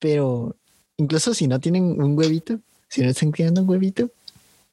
pero 0.00 0.56
incluso 0.96 1.32
si 1.32 1.46
no 1.46 1.60
tienen 1.60 2.02
un 2.02 2.18
huevito, 2.18 2.58
si 2.88 3.02
no 3.02 3.08
están 3.08 3.30
criando 3.30 3.62
un 3.62 3.70
huevito, 3.70 4.10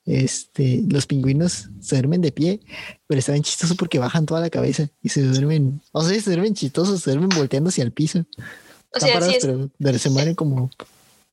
este, 0.06 0.84
los 0.90 1.06
pingüinos 1.06 1.70
se 1.80 1.96
duermen 1.96 2.22
de 2.22 2.32
pie, 2.32 2.60
pero 3.08 3.20
está 3.20 3.34
bien 3.34 3.44
chistoso 3.44 3.76
porque 3.76 4.00
bajan 4.00 4.26
toda 4.26 4.42
la 4.42 4.50
cabeza 4.50 4.90
y 5.02 5.10
se 5.10 5.22
duermen, 5.22 5.82
o 5.92 6.04
sea, 6.04 6.20
se 6.20 6.30
duermen 6.32 6.56
chistosos, 6.56 7.02
se 7.02 7.12
duermen 7.12 7.30
volteando 7.30 7.70
hacia 7.70 7.84
el 7.84 7.92
piso. 7.92 8.20
O 8.20 8.98
Están 8.98 9.10
sea, 9.10 9.14
parados, 9.14 9.36
es, 9.36 9.70
pero 9.80 10.00
se 10.00 10.10
mueren 10.10 10.36
como. 10.36 10.70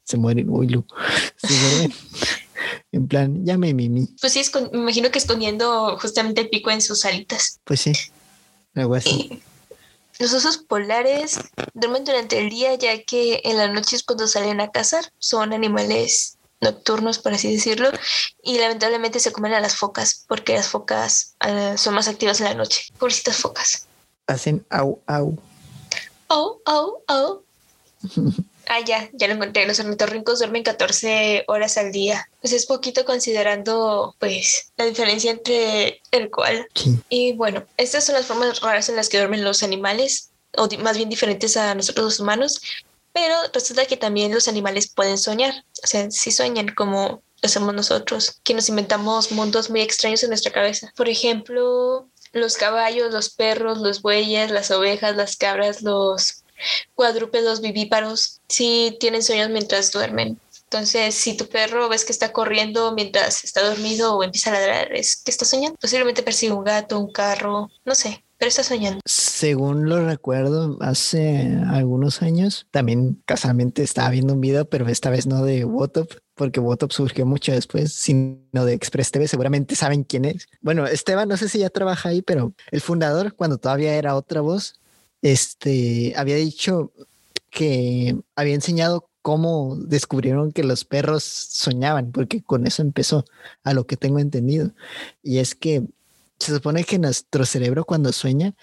Se 0.05 0.17
mueren, 0.17 0.49
uy, 0.49 0.69
Lu. 0.69 0.85
Se 1.37 1.55
duermen. 1.55 1.93
en 2.93 3.09
plan, 3.09 3.45
ya 3.45 3.59
me 3.59 3.75
mimi. 3.75 4.09
pues 4.21 4.33
sí, 4.33 4.43
me 4.73 4.79
imagino 4.79 5.11
que 5.11 5.19
escondiendo 5.19 5.99
justamente 5.99 6.41
el 6.41 6.49
pico 6.49 6.71
en 6.71 6.81
sus 6.81 7.05
alitas. 7.05 7.61
Pues 7.65 7.81
sí, 7.81 7.93
algo 8.75 8.95
así. 8.95 9.43
Los 10.19 10.33
osos 10.33 10.59
polares 10.59 11.39
duermen 11.75 12.03
durante 12.03 12.41
el 12.41 12.51
día 12.51 12.75
ya 12.75 13.03
que 13.05 13.41
en 13.45 13.57
la 13.57 13.69
noche 13.69 13.95
es 13.95 14.03
cuando 14.03 14.27
salen 14.27 14.61
a 14.61 14.73
cazar. 14.73 15.13
Son 15.19 15.53
animales 15.53 16.38
nocturnos, 16.61 17.19
por 17.19 17.33
así 17.33 17.53
decirlo, 17.53 17.91
y 18.43 18.59
lamentablemente 18.59 19.21
se 19.21 19.33
comen 19.33 19.55
a 19.55 19.61
las 19.61 19.77
focas 19.77 20.25
porque 20.29 20.55
las 20.55 20.69
focas 20.69 21.35
ah, 21.41 21.75
son 21.77 21.95
más 21.95 22.09
activas 22.09 22.41
en 22.41 22.47
la 22.47 22.55
noche. 22.55 22.93
Pobrecitas 22.99 23.37
focas. 23.37 23.87
Hacen 24.27 24.65
au, 24.71 25.01
au. 25.07 25.39
Oh, 26.29 26.61
oh, 26.67 27.03
oh. 27.09 27.43
Ah, 28.71 28.81
ya, 28.81 29.09
ya 29.15 29.29
lo 29.29 29.35
encontré. 29.35 29.67
Los 29.67 29.81
ornitorrincos 29.81 30.41
duermen 30.41 30.63
14 30.63 31.45
horas 31.49 31.79
al 31.79 31.91
día. 31.91 32.29
Pues 32.43 32.53
es 32.53 32.67
poquito 32.67 33.07
considerando, 33.07 34.15
pues, 34.19 34.73
la 34.77 34.85
diferencia 34.85 35.31
entre 35.31 36.03
el 36.11 36.31
cual 36.31 36.69
Sí. 36.75 36.99
Y 37.09 37.33
bueno, 37.33 37.65
estas 37.79 38.05
son 38.05 38.15
las 38.15 38.27
formas 38.27 38.61
raras 38.61 38.91
en 38.91 38.97
las 38.97 39.09
que 39.09 39.17
duermen 39.17 39.43
los 39.43 39.63
animales, 39.63 40.29
o 40.55 40.69
más 40.81 40.99
bien 40.99 41.09
diferentes 41.09 41.57
a 41.57 41.75
nosotros 41.75 42.05
los 42.05 42.21
humanos, 42.21 42.61
pero 43.19 43.35
resulta 43.53 43.85
que 43.87 43.97
también 43.97 44.33
los 44.33 44.47
animales 44.47 44.89
pueden 44.95 45.19
soñar, 45.19 45.53
o 45.83 45.87
sea, 45.87 46.09
sí 46.11 46.31
sueñan 46.31 46.69
como 46.69 47.21
lo 47.43 47.47
hacemos 47.47 47.75
nosotros, 47.75 48.41
que 48.45 48.55
nos 48.55 48.69
inventamos 48.69 49.33
mundos 49.33 49.71
muy 49.71 49.81
extraños 49.81 50.23
en 50.23 50.31
nuestra 50.31 50.53
cabeza. 50.53 50.93
Por 50.97 51.09
ejemplo, 51.09 52.09
los 52.33 52.57
caballos, 52.57 53.13
los 53.13 53.31
perros, 53.31 53.79
los 53.79 54.03
bueyes, 54.03 54.53
las 54.53 54.71
ovejas, 54.71 55.17
las 55.17 55.37
cabras, 55.37 55.83
los 55.83 56.45
cuadrúpedos 56.95 57.61
vivíparos, 57.61 58.41
sí 58.49 58.97
tienen 59.01 59.25
sueños 59.25 59.51
mientras 59.51 59.91
duermen. 59.91 60.41
Entonces, 60.65 61.15
si 61.17 61.37
tu 61.37 61.49
perro 61.49 61.89
ves 61.89 62.05
que 62.05 62.13
está 62.13 62.33
corriendo 62.33 62.93
mientras 62.93 63.43
está 63.43 63.67
dormido 63.67 64.15
o 64.15 64.23
empieza 64.23 64.51
a 64.51 64.61
ladrar, 64.61 64.93
es 64.93 65.17
que 65.17 65.33
está 65.33 65.45
soñando. 65.45 65.77
Posiblemente 65.81 66.23
persigue 66.23 66.53
un 66.53 66.63
gato, 66.63 67.01
un 67.01 67.11
carro, 67.11 67.69
no 67.85 67.95
sé, 67.97 68.23
pero 68.39 68.49
está 68.49 68.63
soñando. 68.63 69.01
Según 69.05 69.89
lo 69.89 70.05
recuerdo, 70.07 70.79
hace 70.81 71.59
algunos 71.67 72.23
años, 72.23 72.67
también 72.71 73.21
casualmente 73.27 73.83
estaba 73.83 74.11
viendo 74.11 74.35
un 74.35 74.41
video, 74.41 74.69
pero 74.69 74.89
esta 74.89 75.11
vez 75.11 75.27
no 75.27 75.45
de 75.45 75.65
Wotop, 75.65 76.13
porque 76.35 76.61
Wotop 76.61 76.93
surgió 76.93 77.27
mucho 77.27 77.53
después, 77.53 77.93
sino 77.93 78.65
de 78.65 78.75
Express 78.75 79.11
TV. 79.11 79.27
Seguramente 79.27 79.75
saben 79.75 80.05
quién 80.05 80.25
es. 80.25 80.47
Bueno, 80.61 80.87
Esteban, 80.87 81.29
no 81.29 81.37
sé 81.37 81.49
si 81.49 81.59
ya 81.59 81.71
trabaja 81.71 82.11
ahí, 82.11 82.23
pero 82.23 82.55
el 82.71 82.81
fundador, 82.81 83.35
cuando 83.35 83.59
todavía 83.59 83.97
era 83.97 84.15
otra 84.15 84.41
voz, 84.41 84.81
este 85.21 86.15
había 86.17 86.37
dicho 86.37 86.93
que 87.51 88.17
había 88.37 88.55
enseñado 88.55 89.09
cómo 89.21 89.77
descubrieron 89.77 90.53
que 90.53 90.63
los 90.63 90.85
perros 90.85 91.25
soñaban, 91.25 92.13
porque 92.13 92.43
con 92.43 92.67
eso 92.67 92.83
empezó, 92.83 93.25
a 93.65 93.75
lo 93.75 93.87
que 93.87 93.97
tengo 93.97 94.21
entendido. 94.21 94.73
Y 95.23 95.39
es 95.39 95.55
que 95.55 95.85
se 96.39 96.55
supone 96.55 96.85
que 96.85 96.99
nuestro 96.99 97.45
cerebro 97.45 97.85
cuando 97.85 98.13
sueña 98.13 98.55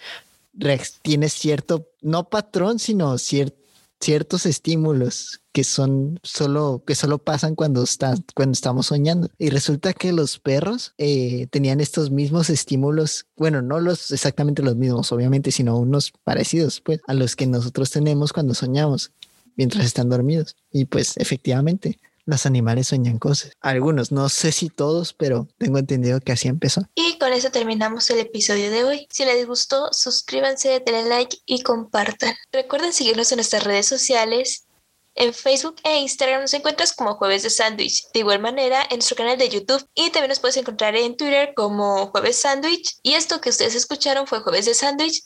tiene 1.01 1.29
cierto, 1.29 1.89
no 2.01 2.29
patrón, 2.29 2.79
sino 2.79 3.13
cier- 3.15 3.53
ciertos 3.99 4.45
estímulos 4.45 5.41
que 5.51 5.63
son 5.63 6.19
solo, 6.23 6.83
que 6.85 6.95
solo 6.95 7.17
pasan 7.17 7.55
cuando, 7.55 7.83
está, 7.83 8.15
cuando 8.35 8.53
estamos 8.53 8.87
soñando. 8.87 9.29
Y 9.37 9.49
resulta 9.49 9.93
que 9.93 10.11
los 10.11 10.39
perros 10.39 10.93
eh, 10.97 11.47
tenían 11.49 11.79
estos 11.79 12.11
mismos 12.11 12.49
estímulos, 12.49 13.25
bueno, 13.35 13.61
no 13.61 13.79
los 13.79 14.11
exactamente 14.11 14.61
los 14.63 14.75
mismos, 14.75 15.11
obviamente, 15.11 15.51
sino 15.51 15.77
unos 15.77 16.11
parecidos, 16.23 16.81
pues, 16.81 16.99
a 17.07 17.13
los 17.13 17.35
que 17.35 17.47
nosotros 17.47 17.91
tenemos 17.91 18.33
cuando 18.33 18.53
soñamos 18.53 19.11
mientras 19.55 19.85
están 19.85 20.09
dormidos. 20.09 20.55
Y 20.71 20.85
pues 20.85 21.17
efectivamente, 21.17 21.99
los 22.25 22.45
animales 22.45 22.87
sueñan 22.87 23.19
cosas. 23.19 23.51
Algunos, 23.61 24.11
no 24.11 24.29
sé 24.29 24.51
si 24.51 24.69
todos, 24.69 25.13
pero 25.13 25.47
tengo 25.57 25.77
entendido 25.77 26.19
que 26.19 26.31
así 26.31 26.47
empezó. 26.47 26.81
Y 26.95 27.17
con 27.17 27.31
eso 27.33 27.51
terminamos 27.51 28.09
el 28.09 28.19
episodio 28.19 28.71
de 28.71 28.83
hoy. 28.83 29.07
Si 29.11 29.25
les 29.25 29.45
gustó, 29.45 29.93
suscríbanse, 29.93 30.81
denle 30.85 31.07
like 31.07 31.37
y 31.45 31.61
compartan. 31.61 32.35
Recuerden 32.51 32.93
seguirnos 32.93 33.31
en 33.31 33.37
nuestras 33.37 33.63
redes 33.63 33.85
sociales. 33.85 34.65
En 35.17 35.33
Facebook 35.33 35.77
e 35.83 35.99
Instagram 35.99 36.41
nos 36.41 36.53
encuentras 36.53 36.93
como 36.93 37.15
Jueves 37.15 37.43
de 37.43 37.49
Sándwich. 37.49 38.07
De 38.13 38.19
igual 38.19 38.39
manera, 38.39 38.81
en 38.89 38.97
nuestro 38.97 39.15
canal 39.15 39.37
de 39.37 39.47
YouTube. 39.47 39.87
Y 39.93 40.09
también 40.09 40.29
nos 40.29 40.39
puedes 40.39 40.57
encontrar 40.57 40.95
en 40.95 41.15
Twitter 41.15 41.53
como 41.55 42.07
Jueves 42.07 42.41
Sándwich. 42.41 42.97
Y 43.01 43.13
esto 43.13 43.39
que 43.39 43.49
ustedes 43.49 43.75
escucharon 43.75 44.27
fue 44.27 44.41
Jueves 44.41 44.65
de 44.65 44.73
Sándwich. 44.73 45.23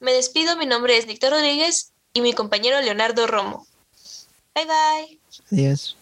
Me 0.00 0.12
despido, 0.12 0.56
mi 0.56 0.66
nombre 0.66 0.96
es 0.96 1.06
Víctor 1.06 1.32
Rodríguez 1.32 1.92
y 2.12 2.20
mi 2.20 2.32
compañero 2.32 2.80
Leonardo 2.80 3.26
Romo. 3.26 3.66
Bye 4.54 4.64
bye. 4.64 5.20
Adiós. 5.52 5.96